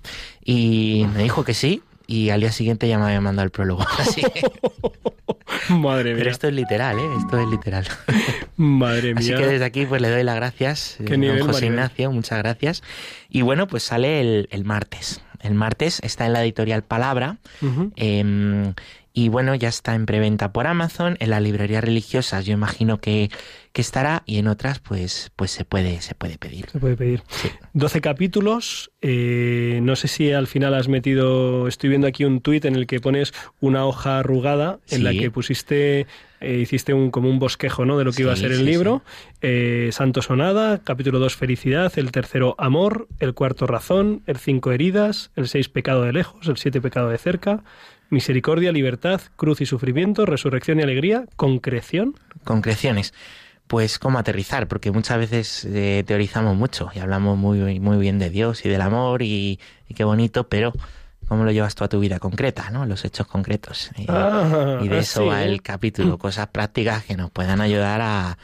[0.43, 1.81] Y me dijo que sí,
[2.11, 3.85] y al día siguiente ya me había mandado el prólogo.
[3.99, 4.41] Así que-
[5.69, 6.31] Madre pero mía.
[6.31, 7.09] esto es literal, ¿eh?
[7.19, 7.85] Esto es literal.
[8.57, 9.37] Madre Así mía.
[9.37, 11.67] que desde aquí pues le doy las gracias, Qué don nivel, José.
[11.67, 12.83] Ignacio, muchas gracias.
[13.29, 15.21] Y bueno, pues sale el, el martes.
[15.39, 17.37] El martes está en la editorial Palabra.
[17.95, 18.73] Eh,
[19.13, 23.29] y bueno, ya está en preventa por Amazon, en las librerías religiosas yo imagino que,
[23.73, 26.67] que estará y en otras pues, pues se puede, se puede pedir.
[26.71, 27.23] Se puede pedir.
[27.73, 28.91] 12 capítulos.
[29.01, 31.67] eh, no sé si al final has metido.
[31.67, 35.19] Estoy viendo aquí un tuit en el que pones una hoja arrugada en la Sí.
[35.19, 36.07] que pusiste.
[36.43, 37.99] eh, hiciste un, como un bosquejo ¿no?
[37.99, 39.03] de lo que iba a Sí, ser el sí, libro.
[39.41, 45.29] Eh, Santo Sonada, capítulo 2 Felicidad, el tercero Amor, el cuarto Razón, el 5 Heridas,
[45.35, 47.63] el 6 Pecado de lejos, el 7 Pecado de cerca,
[48.11, 52.15] Misericordia, Libertad, Cruz y Sufrimiento, Resurrección y Alegría, Concreción.
[52.43, 53.13] Concreciones.
[53.67, 58.29] Pues cómo aterrizar, porque muchas veces eh, teorizamos mucho y hablamos muy, muy bien de
[58.29, 60.73] Dios y del amor y, y qué bonito, pero
[61.29, 62.85] cómo lo llevas tú a tu vida concreta, ¿no?
[62.85, 63.91] Los hechos concretos.
[63.97, 68.01] Eh, Ah, y de eso sí, va el capítulo, cosas prácticas que nos puedan ayudar
[68.01, 68.37] a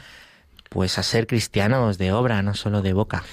[0.70, 3.24] pues a ser cristianos de obra, no solo de boca.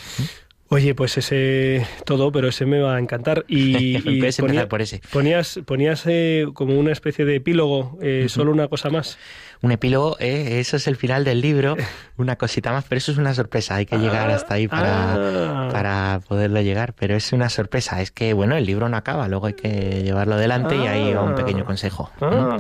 [0.68, 3.45] Oye, pues ese todo, pero ese me va a encantar.
[3.47, 4.20] Y, y
[4.68, 5.01] por ese.
[5.11, 9.18] Ponías, ponías eh, como una especie de epílogo, eh, solo una cosa más.
[9.66, 10.59] Un epílogo, ¿eh?
[10.59, 11.76] eso es el final del libro,
[12.18, 15.70] una cosita más, pero eso es una sorpresa, hay que llegar hasta ahí para, Ah.
[15.72, 19.47] para poderlo llegar, pero es una sorpresa, es que bueno, el libro no acaba, luego
[19.47, 22.11] hay que llevarlo adelante y ahí va un pequeño consejo.
[22.22, 22.57] Ah,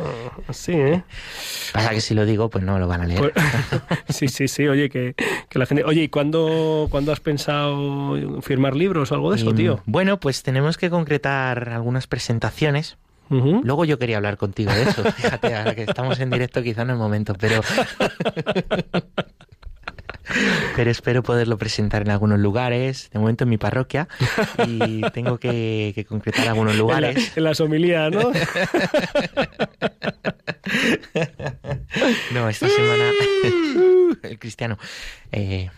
[0.51, 1.03] sí, ¿eh?
[1.73, 3.19] Pasa que si lo digo, pues no lo van a leer.
[3.31, 3.33] Pues-
[4.09, 5.13] sí, sí, sí, oye, que,
[5.49, 5.83] que la gente...
[5.83, 9.81] Oye, ¿y cuándo, cuándo has pensado firmar libros o algo de eso, Y, tío?
[9.85, 12.97] Bueno, pues tenemos que concretar algunas presentaciones.
[13.29, 15.03] Luego yo quería hablar contigo de eso.
[15.11, 17.61] Fíjate, ahora que estamos en directo quizá no es el momento, pero...
[20.75, 24.07] pero espero poderlo presentar en algunos lugares, de momento en mi parroquia,
[24.67, 27.37] y tengo que, que concretar algunos En, la- lugares.
[27.37, 28.31] en las homilías, ¿no?
[32.33, 33.11] No, esta semana...
[34.23, 34.77] el cristiano.
[35.31, 35.69] Eh,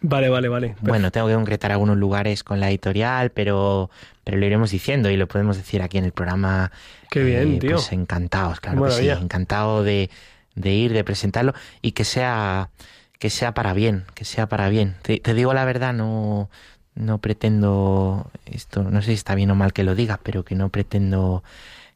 [0.00, 0.76] Vale, vale, vale.
[0.80, 3.90] Bueno, tengo que concretar algunos lugares con la editorial, pero,
[4.24, 6.70] pero lo iremos diciendo y lo podemos decir aquí en el programa.
[7.10, 7.72] Qué bien, tío.
[7.72, 9.08] Pues encantados, claro que sí.
[9.08, 10.10] Encantado de,
[10.54, 12.70] de ir, de presentarlo y que sea,
[13.18, 14.94] que sea para bien, que sea para bien.
[15.02, 16.48] Te, te digo la verdad, no,
[16.94, 20.54] no pretendo, esto no sé si está bien o mal que lo diga, pero que
[20.54, 21.42] no pretendo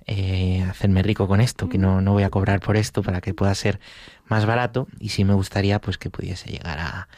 [0.06, 3.34] eh, hacerme rico con esto, que no, no voy a cobrar por esto para que
[3.34, 3.78] pueda ser
[4.26, 7.08] más barato y sí me gustaría pues que pudiese llegar a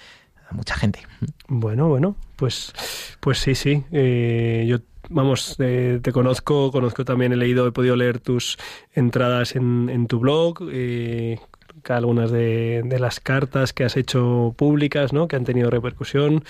[0.55, 1.01] mucha gente.
[1.49, 2.73] Bueno, bueno, pues,
[3.21, 3.85] pues sí, sí.
[3.93, 4.79] Eh, yo,
[5.11, 8.57] vamos, eh, te conozco, conozco también, he leído, he podido leer tus
[8.93, 11.39] entradas en, tu blog, eh,
[11.91, 15.29] algunas de, de las cartas que has hecho públicas, ¿no?
[15.29, 16.45] Que han tenido repercusión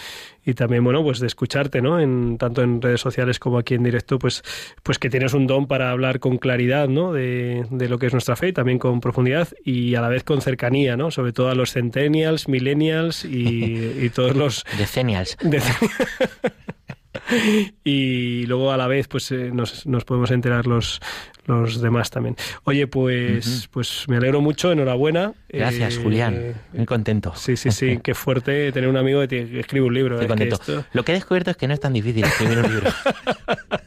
[0.44, 1.98] y también, bueno, pues de escucharte, ¿no?
[1.98, 4.42] En, tanto en redes sociales como aquí en directo, pues,
[4.82, 7.12] pues que tienes un don para hablar con claridad, ¿no?
[7.12, 10.22] De, de lo que es nuestra fe y también con profundidad y a la vez
[10.24, 11.10] con cercanía, ¿no?
[11.10, 14.64] Sobre todo a los centennials, millennials y, y todos los...
[14.78, 15.36] Decenials.
[17.84, 21.00] y luego a la vez pues eh, nos, nos podemos enterar los,
[21.46, 22.36] los demás también.
[22.64, 25.32] Oye, pues, pues me alegro mucho, enhorabuena.
[25.48, 26.54] Gracias, Eh, Julián.
[26.72, 27.32] Muy contento.
[27.36, 30.20] Sí, sí, sí, qué fuerte tener un amigo que, te- que escribe un libro.
[30.20, 30.54] Estoy eh, que contento.
[30.56, 32.90] esto- Lo que he descubierto es que no es tan difícil escribir un libro.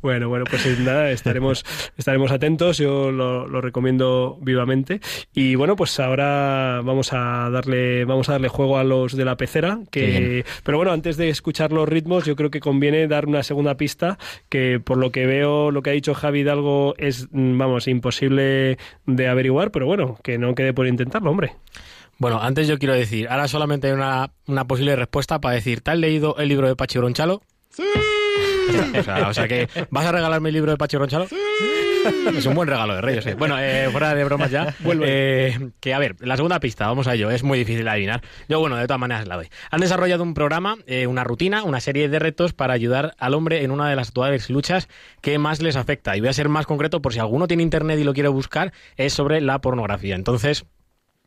[0.00, 1.64] Bueno, bueno, pues nada, estaremos,
[1.96, 5.00] estaremos atentos, yo lo, lo recomiendo vivamente.
[5.34, 9.36] Y bueno, pues ahora vamos a darle, vamos a darle juego a los de la
[9.36, 13.42] pecera, que pero bueno, antes de escuchar los ritmos, yo creo que conviene dar una
[13.42, 14.18] segunda pista,
[14.48, 18.78] que por lo que veo, lo que ha dicho Javi Hidalgo es, mm, vamos, imposible
[19.06, 21.56] de averiguar, pero bueno, que no quede por intentarlo, hombre.
[22.18, 25.92] Bueno, antes yo quiero decir, ahora solamente hay una, una posible respuesta para decir, ¿te
[25.92, 27.42] has leído el libro de Pachi Bronchalo?
[27.70, 27.84] Sí.
[28.98, 31.26] O sea, o sea que, ¿vas a regalarme el libro de Pachi Bronchalo?
[32.34, 33.26] Es un buen regalo de Reyes.
[33.26, 33.34] eh.
[33.34, 34.74] Bueno, eh, fuera de bromas ya.
[34.84, 37.30] Eh, que a ver, la segunda pista, vamos a ello.
[37.30, 38.22] Es muy difícil de adivinar.
[38.48, 39.48] Yo, bueno, de todas maneras la doy.
[39.70, 43.62] Han desarrollado un programa, eh, una rutina, una serie de retos para ayudar al hombre
[43.64, 44.88] en una de las actuales luchas
[45.20, 46.16] que más les afecta.
[46.16, 48.72] Y voy a ser más concreto por si alguno tiene internet y lo quiere buscar,
[48.96, 50.14] es sobre la pornografía.
[50.14, 50.64] Entonces,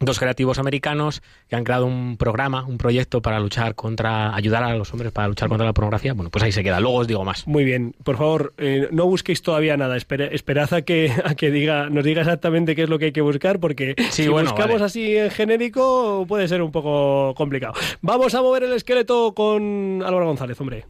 [0.01, 4.75] dos creativos americanos que han creado un programa, un proyecto para luchar contra, ayudar a
[4.75, 6.13] los hombres para luchar contra la pornografía.
[6.13, 6.79] Bueno, pues ahí se queda.
[6.79, 7.47] Luego os digo más.
[7.47, 11.51] Muy bien, por favor, eh, no busquéis todavía nada, espera- esperad a que, a que
[11.51, 14.49] diga, nos diga exactamente qué es lo que hay que buscar, porque Sí, si bueno,
[14.51, 14.85] buscamos vale.
[14.85, 17.73] así en genérico puede ser un poco complicado.
[18.01, 20.85] Vamos a mover el esqueleto con Álvaro González, hombre.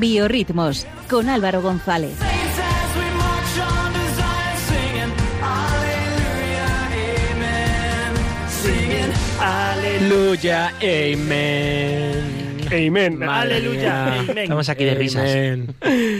[0.00, 2.16] Biorritmos con Álvaro González.
[9.40, 12.45] Aleluya, amen.
[12.70, 13.22] Amen.
[13.22, 14.38] Aleluya, amen.
[14.38, 15.30] Estamos aquí de risas.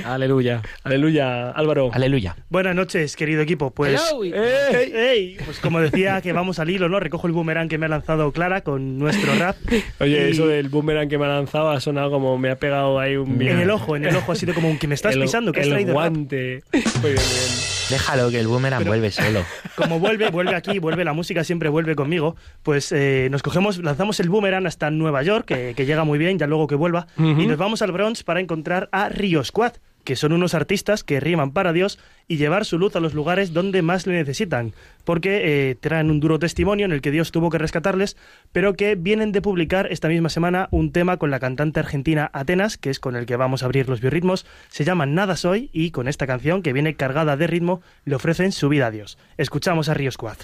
[0.04, 0.62] Aleluya.
[0.84, 1.90] Aleluya, Álvaro.
[1.92, 2.36] Aleluya.
[2.48, 3.70] Buenas noches, querido equipo.
[3.70, 4.24] Pues, Hello.
[4.24, 4.92] ¡Ey!
[4.94, 5.36] ¡Ey!
[5.44, 7.00] pues como decía que vamos al hilo, ¿no?
[7.00, 9.56] Recojo el boomerang que me ha lanzado Clara con nuestro rap.
[10.00, 12.98] Oye, Y eso del boomerang que me ha lanzado ha sonado como me ha pegado
[12.98, 15.14] ahí un En el ojo, en el ojo ha sido como un que me estás
[15.16, 15.94] el, pisando, que has el traído rap.
[15.94, 16.62] guante.
[16.72, 17.75] Muy bien, muy bien.
[17.90, 19.44] Déjalo que el boomerang vuelve solo.
[19.76, 22.34] Como vuelve, vuelve aquí, vuelve la música, siempre vuelve conmigo.
[22.64, 26.38] Pues eh, nos cogemos, lanzamos el boomerang hasta Nueva York, que, que llega muy bien,
[26.38, 29.74] ya luego que vuelva, y nos vamos al Bronx para encontrar a Rio Squad,
[30.06, 31.98] que son unos artistas que riman para Dios
[32.28, 34.72] y llevar su luz a los lugares donde más le necesitan,
[35.04, 38.16] porque eh, traen un duro testimonio en el que Dios tuvo que rescatarles,
[38.52, 42.78] pero que vienen de publicar esta misma semana un tema con la cantante argentina Atenas,
[42.78, 45.90] que es con el que vamos a abrir los biorritmos, se llama Nada Soy y
[45.90, 49.18] con esta canción que viene cargada de ritmo le ofrecen su vida a Dios.
[49.36, 50.38] Escuchamos a Rio Squad.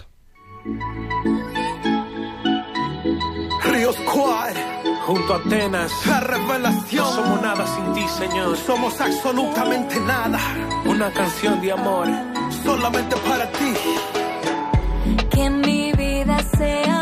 [3.70, 4.56] Río Squad,
[5.06, 7.04] Junto a Atenas, la revelación.
[7.04, 8.56] no somos nada sin ti, Señor.
[8.56, 10.38] Somos absolutamente nada,
[10.84, 12.06] Una canción de amor.
[12.64, 13.74] solamente para ti.
[15.30, 17.01] Que mi vida sea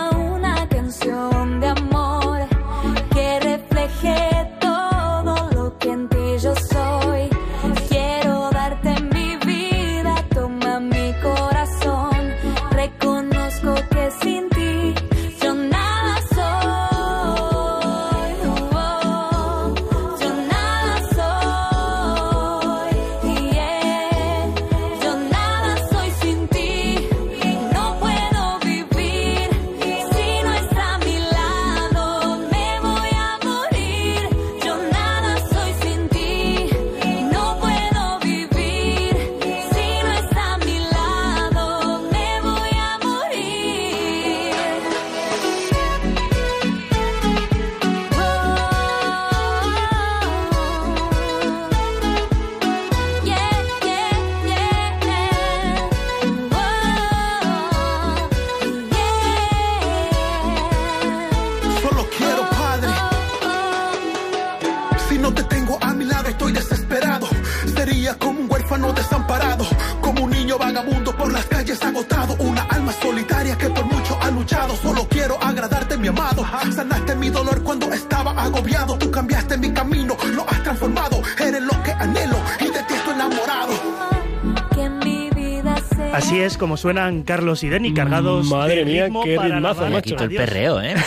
[86.61, 90.17] como suenan Carlos y Denny cargados Madre de mía, ritmo qué para ritmazo, alabar macho.
[90.23, 90.95] el perreo, ¿eh?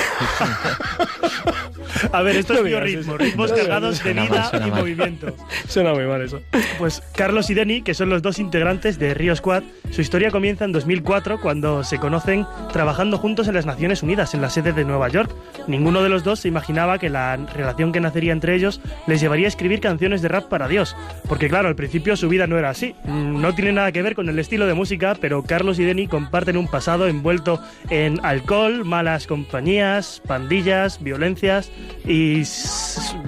[2.12, 4.80] A ver, esto No es biorritmo, ritmos No cargados de vida mal, y mal.
[4.82, 5.36] movimiento.
[5.68, 6.42] Suena muy mal eso.
[6.78, 10.66] Pues Carlos y Denny, que son los dos integrantes de Rio Squad, su historia comienza
[10.66, 14.84] en 2004 cuando se conocen trabajando juntos en las Naciones Unidas, en la sede de
[14.86, 15.32] Nueva York.
[15.68, 19.48] Ninguno de los dos se imaginaba que la relación que nacería entre ellos les llevaría
[19.48, 20.96] a escribir canciones de rap para Dios.
[21.28, 22.96] Porque claro, al principio su vida no era así.
[23.06, 26.08] Mm, No tiene nada que ver con el estilo de música, pero Carlos y Denny
[26.08, 31.72] comparten un pasado envuelto en alcohol, malas compañías, pandillas, violencias
[32.06, 32.44] y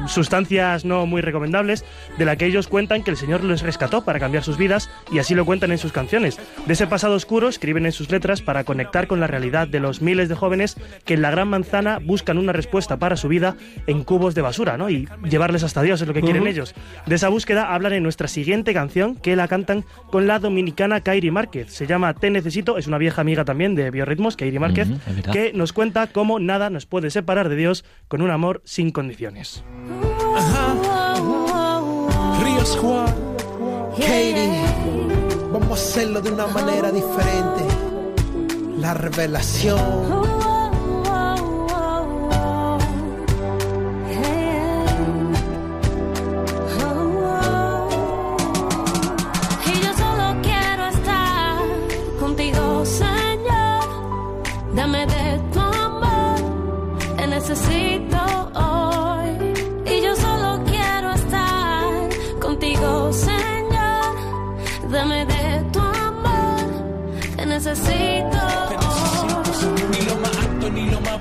[0.07, 1.85] sustancias no muy recomendables,
[2.17, 5.19] de la que ellos cuentan que el Señor les rescató para cambiar sus vidas y
[5.19, 6.39] así lo cuentan en sus canciones.
[6.65, 10.01] De ese pasado oscuro escriben en sus letras para conectar con la realidad de los
[10.01, 13.55] miles de jóvenes que en la Gran Manzana buscan una respuesta para su vida
[13.87, 14.89] en cubos de basura, ¿no?
[14.89, 16.73] Y llevarles hasta Dios es lo que quieren ellos.
[17.05, 21.31] De esa búsqueda hablan en nuestra siguiente canción que la cantan con la dominicana Kairi
[21.31, 21.71] Márquez.
[21.71, 24.89] Se llama Te Necesito, es una vieja amiga también de Biorritmos, Kairi Márquez,
[25.31, 29.63] que nos cuenta cómo nada nos puede separar de Dios con un amor sin condiciones.
[32.41, 33.09] Río Squad,
[33.97, 34.61] Katie,
[35.51, 37.63] vamos a hacerlo de una manera diferente.
[38.79, 40.34] La revelación.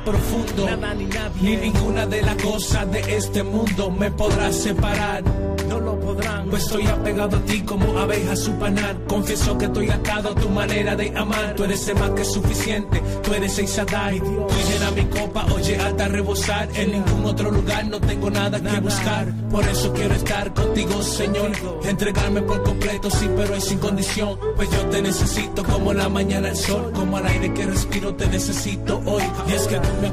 [0.07, 1.41] Ni lo más profundo.
[1.41, 5.23] ni ninguna de las cosas de este mundo me podrá separar.
[5.69, 6.49] No lo podrán.
[6.51, 9.05] Pues estoy apegado a ti como abeja a su panal.
[9.07, 11.55] Confieso que estoy atado a tu manera de amar.
[11.57, 13.03] Tú eres el más que suficiente.
[13.23, 14.21] Tú eres el Shaddai.
[14.21, 16.69] Tú llena mi copa, oye, hasta rebosar.
[16.75, 19.27] En ningún otro lugar no tengo nada que buscar.
[19.51, 21.53] Por eso quiero estar contigo, Señor.
[21.85, 24.39] Entregarme por completo, sí, pero es sin condición.
[24.57, 26.93] Pues yo te necesito como la mañana el sol.
[26.95, 29.23] Como al aire que respiro, te necesito hoy.
[29.49, 30.13] Y es que tú me has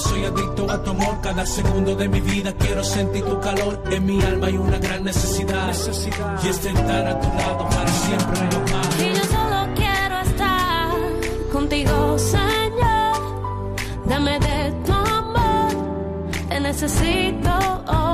[0.00, 1.20] soy adicto a tu amor.
[1.22, 3.82] Cada segundo de mi vida quiero sentir tu calor.
[3.90, 5.68] En mi alma hay una gran necesidad.
[6.42, 9.00] Y es estar a tu lado para siempre, no más.
[9.00, 10.90] Y yo solo quiero estar
[11.52, 13.76] contigo, Señor.
[14.06, 15.72] Dame de tu amor,
[16.48, 17.50] te necesito
[17.86, 18.09] hoy.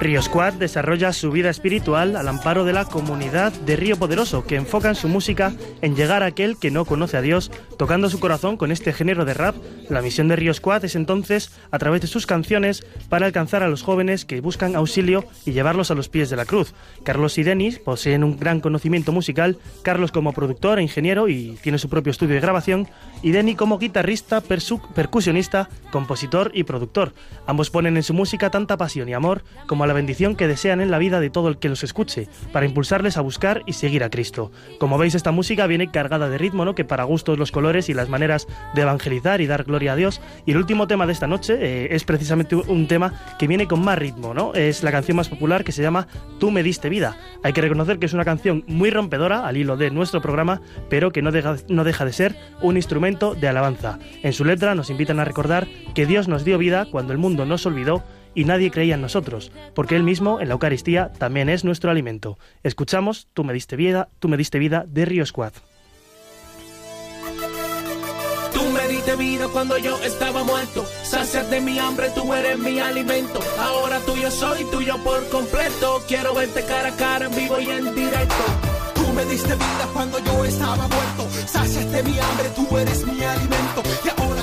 [0.00, 0.10] Tu amor.
[0.10, 4.56] Río Squad desarrolla su vida espiritual al amparo de la comunidad de Río Poderoso, que
[4.56, 8.56] enfocan su música en llegar a aquel que no conoce a Dios, tocando su corazón
[8.56, 9.54] con este género de rap.
[9.88, 13.68] La misión de Río Squad es entonces, a través de sus canciones, para alcanzar a
[13.68, 16.74] los jóvenes que buscan auxilio y llevarlos a los pies de la cruz.
[17.04, 21.78] Carlos y Denis poseen un gran conocimiento musical, Carlos como productor e ingeniero y tiene
[21.78, 22.88] su propio estudio de grabación,
[23.22, 27.12] y Denny como guitarrista, percusionista, compositor y productor.
[27.46, 30.92] Ambos ponen en su música tanta pasión y amor como la bendición que desean en
[30.92, 34.08] la vida de todo el que los escuche, para impulsarles a buscar y seguir a
[34.08, 34.52] Cristo.
[34.78, 36.76] Como veis, esta música viene cargada de ritmo, ¿no?
[36.76, 40.20] que para gustos los colores y las maneras de evangelizar y dar gloria a Dios.
[40.46, 43.82] Y el último tema de esta noche eh, es precisamente un tema que viene con
[43.82, 44.54] más ritmo, ¿no?
[44.54, 46.06] Es la canción más popular que se llama
[46.38, 47.16] Tú me diste vida.
[47.42, 51.10] Hay que reconocer que es una canción muy rompedora al hilo de nuestro programa, pero
[51.10, 53.98] que no deja, no deja de ser un instrumento de alabanza.
[54.22, 55.66] En su letra nos invitan a recordar
[55.96, 58.04] que Dios nos dio vida cuando el mundo nos olvidó
[58.34, 62.38] y nadie creía en nosotros, porque Él mismo, en la Eucaristía, también es nuestro alimento.
[62.62, 65.52] Escuchamos Tú me diste vida, tú me diste vida de Río Squad.
[68.52, 70.84] Tú me diste vida cuando yo estaba muerto.
[71.02, 73.40] Sacias de mi hambre, tú eres mi alimento.
[73.58, 76.02] Ahora tuyo soy, tuyo por completo.
[76.06, 78.44] Quiero verte cara a cara, en vivo y en directo.
[78.94, 81.28] Tú me diste vida cuando yo estaba muerto.
[81.46, 83.82] Saciaste mi hambre, tú eres mi alimento.
[84.04, 84.42] Y ahora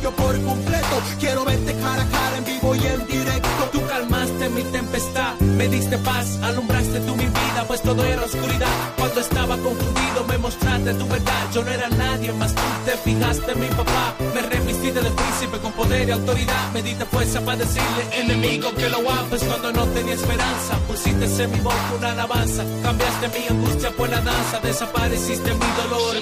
[0.00, 1.02] tuyo por completo.
[1.18, 3.48] Quiero verte cara a cara en vivo y en directo.
[3.72, 8.68] Tú calmaste mi tempestad, me diste paz, alumbraste tú mi vida, pues todo era oscuridad.
[8.96, 11.42] Cuando estaba confundido, me mostraste tu verdad.
[11.52, 14.14] Yo no era nadie más, tú te fijaste en mi papá.
[14.34, 16.72] Me revististe de príncipe con poder y autoridad.
[16.72, 20.78] Me diste fuerza para decirle, enemigo, que lo haces cuando no tenía esperanza.
[20.88, 26.20] Pusiste en mi boca una alabanza, cambiaste mi angustia por la danza, desapareciste mi dolor.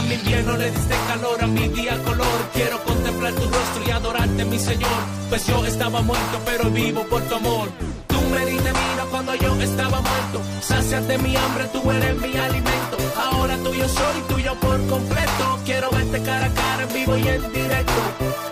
[0.00, 2.40] A mi invierno le diste calor, a mi día color.
[2.54, 5.00] Quiero contemplar tu rostro y adorarte, mi Señor.
[5.28, 7.68] Pues yo estaba muerto, pero vivo por tu amor.
[8.06, 10.40] Tú me diste vida cuando yo estaba muerto.
[10.62, 12.96] Sáciate mi hambre, tú eres mi alimento.
[13.14, 15.58] Ahora tuyo soy, tuyo por completo.
[15.66, 18.00] Quiero verte cara a cara, en vivo y en directo.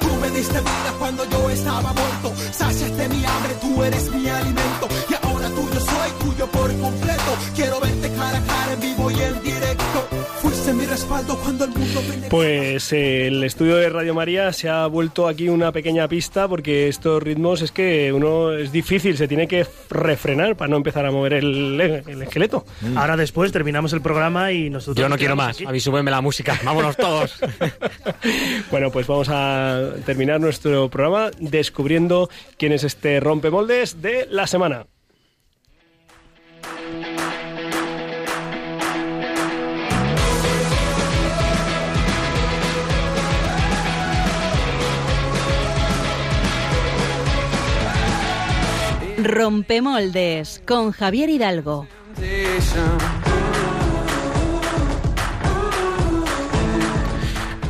[0.00, 2.34] Tú me diste vida cuando yo estaba muerto.
[2.52, 4.86] Sáciaste mi hambre, tú eres mi alimento.
[5.08, 7.30] Y ahora tuyo soy, tuyo por completo.
[7.56, 10.27] Quiero verte cara a cara, en vivo y en directo.
[12.28, 16.88] Pues eh, el estudio de Radio María se ha vuelto aquí una pequeña pista porque
[16.88, 21.10] estos ritmos es que uno es difícil, se tiene que refrenar para no empezar a
[21.10, 22.66] mover el, el esqueleto.
[22.96, 24.96] Ahora después terminamos el programa y nosotros...
[25.02, 25.56] Yo no quiero más.
[25.56, 25.64] aquí.
[25.64, 26.58] A mí súbeme la música.
[26.64, 27.38] Vámonos todos.
[28.70, 34.86] Bueno, pues vamos a terminar nuestro programa descubriendo quién es este rompemoldes de la semana.
[49.28, 51.86] Rompemoldes con Javier Hidalgo.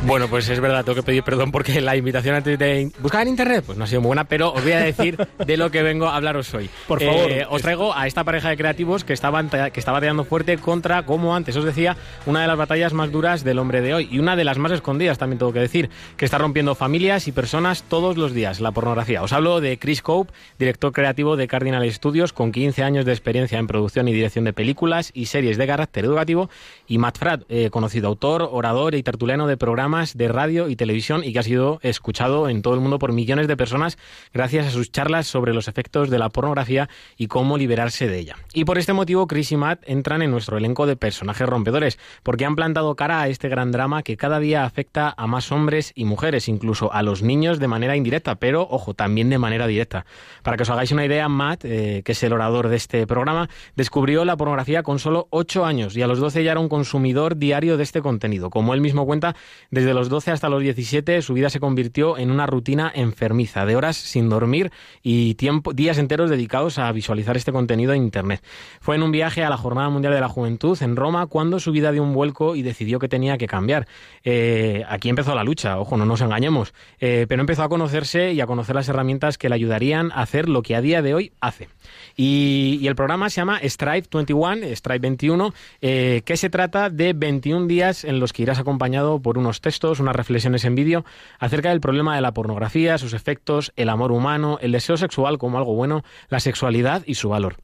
[0.09, 3.27] Bueno, pues es verdad, tengo que pedir perdón porque la invitación antes de buscar en
[3.27, 5.83] internet pues no ha sido muy buena, pero os voy a decir de lo que
[5.83, 6.67] vengo a hablaros hoy.
[6.87, 7.29] Por favor.
[7.29, 11.05] Eh, os traigo a esta pareja de creativos que estaban que está bateando fuerte contra,
[11.05, 11.95] como antes os decía,
[12.25, 14.71] una de las batallas más duras del hombre de hoy y una de las más
[14.71, 18.71] escondidas, también tengo que decir, que está rompiendo familias y personas todos los días, la
[18.71, 19.21] pornografía.
[19.21, 23.59] Os hablo de Chris Cope, director creativo de Cardinal Studios, con 15 años de experiencia
[23.59, 26.49] en producción y dirección de películas y series de carácter educativo,
[26.87, 31.23] y Matt Fradd, eh, conocido autor, orador y tertuliano de programas de radio y televisión
[31.23, 33.97] y que ha sido escuchado en todo el mundo por millones de personas
[34.33, 38.37] gracias a sus charlas sobre los efectos de la pornografía y cómo liberarse de ella.
[38.53, 42.45] Y por este motivo, Chris y Matt entran en nuestro elenco de personajes rompedores, porque
[42.45, 46.05] han plantado cara a este gran drama que cada día afecta a más hombres y
[46.05, 50.05] mujeres, incluso a los niños de manera indirecta, pero ojo, también de manera directa.
[50.43, 53.49] Para que os hagáis una idea, Matt, eh, que es el orador de este programa,
[53.75, 57.37] descubrió la pornografía con solo 8 años y a los 12 ya era un consumidor
[57.37, 58.49] diario de este contenido.
[58.49, 59.35] Como él mismo cuenta,
[59.79, 63.77] desde los 12 hasta los 17 su vida se convirtió en una rutina enfermiza, de
[63.77, 64.71] horas sin dormir
[65.01, 68.43] y tiempo, días enteros dedicados a visualizar este contenido en Internet.
[68.81, 71.71] Fue en un viaje a la Jornada Mundial de la Juventud en Roma cuando su
[71.71, 73.87] vida dio un vuelco y decidió que tenía que cambiar.
[74.25, 78.41] Eh, aquí empezó la lucha, ojo, no nos engañemos, eh, pero empezó a conocerse y
[78.41, 81.31] a conocer las herramientas que le ayudarían a hacer lo que a día de hoy
[81.39, 81.69] hace.
[82.17, 87.13] Y, y el programa se llama Strive 21, Strive 21, eh, que se trata de
[87.13, 91.05] 21 días en los que irás acompañado por unos textos, unas reflexiones en vídeo
[91.37, 95.59] acerca del problema de la pornografía, sus efectos, el amor humano, el deseo sexual como
[95.59, 97.57] algo bueno, la sexualidad y su valor.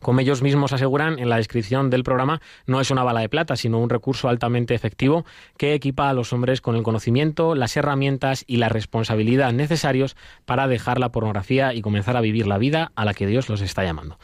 [0.00, 3.56] Como ellos mismos aseguran en la descripción del programa, no es una bala de plata,
[3.56, 5.26] sino un recurso altamente efectivo
[5.58, 10.16] que equipa a los hombres con el conocimiento, las herramientas y la responsabilidad necesarios
[10.46, 13.60] para dejar la pornografía y comenzar a vivir la vida a la que Dios los
[13.60, 14.18] está llamando.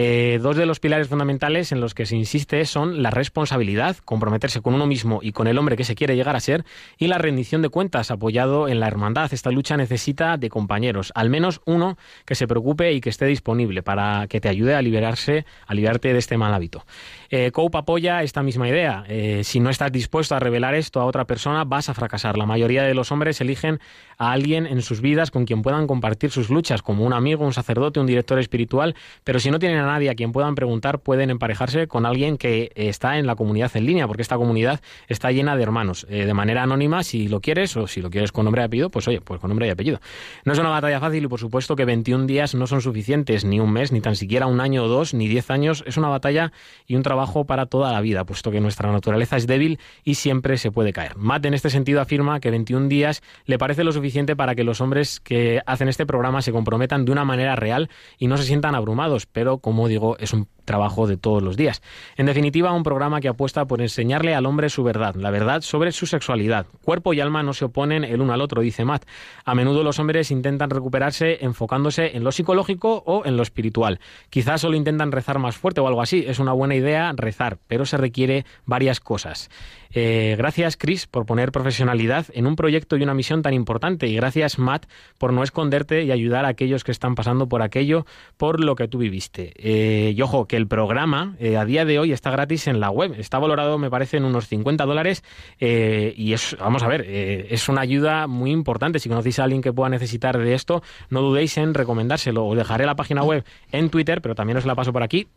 [0.00, 4.60] Eh, dos de los pilares fundamentales en los que se insiste son la responsabilidad, comprometerse
[4.60, 6.64] con uno mismo y con el hombre que se quiere llegar a ser,
[6.98, 9.34] y la rendición de cuentas, apoyado en la hermandad.
[9.34, 13.82] Esta lucha necesita de compañeros, al menos uno que se preocupe y que esté disponible
[13.82, 16.86] para que te ayude a liberarse, a liberarte de este mal hábito.
[17.28, 19.02] Eh, apoya esta misma idea.
[19.08, 22.38] Eh, si no estás dispuesto a revelar esto a otra persona, vas a fracasar.
[22.38, 23.80] La mayoría de los hombres eligen
[24.16, 27.52] a alguien en sus vidas con quien puedan compartir sus luchas, como un amigo, un
[27.52, 28.94] sacerdote, un director espiritual,
[29.24, 33.18] pero si no tienen nadie a quien puedan preguntar, pueden emparejarse con alguien que está
[33.18, 36.62] en la comunidad en línea, porque esta comunidad está llena de hermanos, eh, de manera
[36.62, 39.40] anónima, si lo quieres, o si lo quieres con nombre y apellido, pues oye, pues
[39.40, 40.00] con nombre y apellido.
[40.44, 43.60] No es una batalla fácil y por supuesto que 21 días no son suficientes, ni
[43.60, 45.84] un mes, ni tan siquiera un año o dos, ni 10 años.
[45.86, 46.52] Es una batalla
[46.86, 50.58] y un trabajo para toda la vida, puesto que nuestra naturaleza es débil y siempre
[50.58, 51.16] se puede caer.
[51.16, 54.80] Matt en este sentido afirma que 21 días le parece lo suficiente para que los
[54.80, 58.74] hombres que hacen este programa se comprometan de una manera real y no se sientan
[58.74, 61.82] abrumados, pero como digo, es un trabajo de todos los días.
[62.16, 65.92] En definitiva, un programa que apuesta por enseñarle al hombre su verdad, la verdad sobre
[65.92, 66.66] su sexualidad.
[66.82, 69.04] Cuerpo y alma no se oponen el uno al otro, dice Matt.
[69.44, 74.00] A menudo los hombres intentan recuperarse enfocándose en lo psicológico o en lo espiritual.
[74.30, 76.24] Quizás solo intentan rezar más fuerte o algo así.
[76.26, 79.50] Es una buena idea rezar, pero se requiere varias cosas.
[79.92, 84.06] Eh, gracias, Chris, por poner profesionalidad en un proyecto y una misión tan importante.
[84.06, 84.86] Y gracias, Matt,
[85.18, 88.88] por no esconderte y ayudar a aquellos que están pasando por aquello, por lo que
[88.88, 89.52] tú viviste.
[89.56, 92.90] Eh, y ojo, que el programa eh, a día de hoy está gratis en la
[92.90, 93.14] web.
[93.18, 95.22] Está valorado, me parece, en unos 50 dólares.
[95.60, 98.98] y es, vamos a ver, es una ayuda muy importante.
[98.98, 102.44] Si conocéis a alguien que pueda necesitar de esto, no dudéis en recomendárselo.
[102.46, 105.28] Os dejaré la página web en Twitter, pero también os la paso por aquí,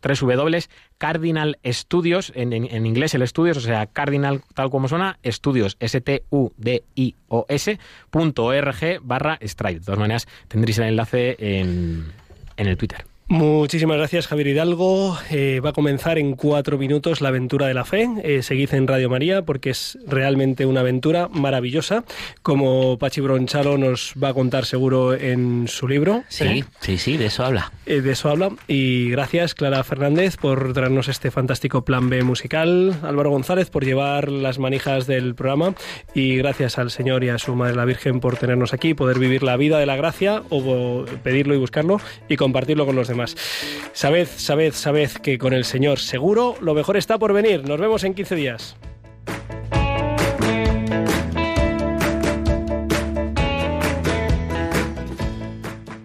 [0.98, 5.76] Cardinal Studios, en, en- en inglés el estudios, o sea, Cardinal tal como suena, estudios,
[5.80, 7.78] S-T-U-D-I-O-S,
[9.02, 9.80] barra Stripe.
[9.80, 12.12] De todas maneras, tendréis el enlace en,
[12.56, 13.11] en el Twitter.
[13.28, 15.16] Muchísimas gracias, Javier Hidalgo.
[15.30, 18.08] Eh, va a comenzar en cuatro minutos la aventura de la fe.
[18.22, 22.04] Eh, seguid en Radio María porque es realmente una aventura maravillosa,
[22.42, 26.24] como Pachi Bronchalo nos va a contar seguro en su libro.
[26.28, 26.64] Sí, ¿eh?
[26.80, 27.72] sí, sí, de eso habla.
[27.86, 28.50] De eso habla.
[28.68, 32.94] Y gracias, Clara Fernández, por traernos este fantástico plan B musical.
[33.02, 35.74] Álvaro González, por llevar las manijas del programa.
[36.14, 39.42] Y gracias al Señor y a su Madre la Virgen por tenernos aquí, poder vivir
[39.42, 43.36] la vida de la gracia o pedirlo y buscarlo y compartirlo con los demás.
[43.92, 47.66] Sabed, sabed, sabed que con el Señor seguro lo mejor está por venir.
[47.66, 48.76] Nos vemos en 15 días.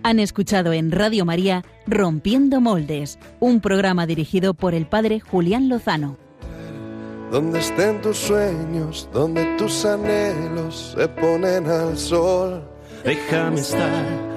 [0.08, 6.18] Han escuchado en Radio María Rompiendo Moldes, un programa dirigido por el padre Julián Lozano.
[7.30, 12.64] Donde estén tus sueños, donde tus anhelos se ponen al sol.
[13.04, 14.37] Déjame estar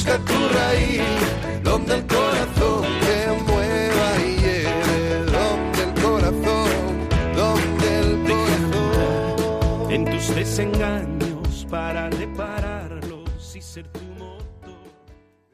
[0.00, 1.02] busca tu raíz,
[1.62, 6.70] donde el corazón te mueva y lleve, donde el corazón,
[7.36, 9.92] donde el corazón.
[9.92, 14.09] En tus desengaños para repararlos y ser tú.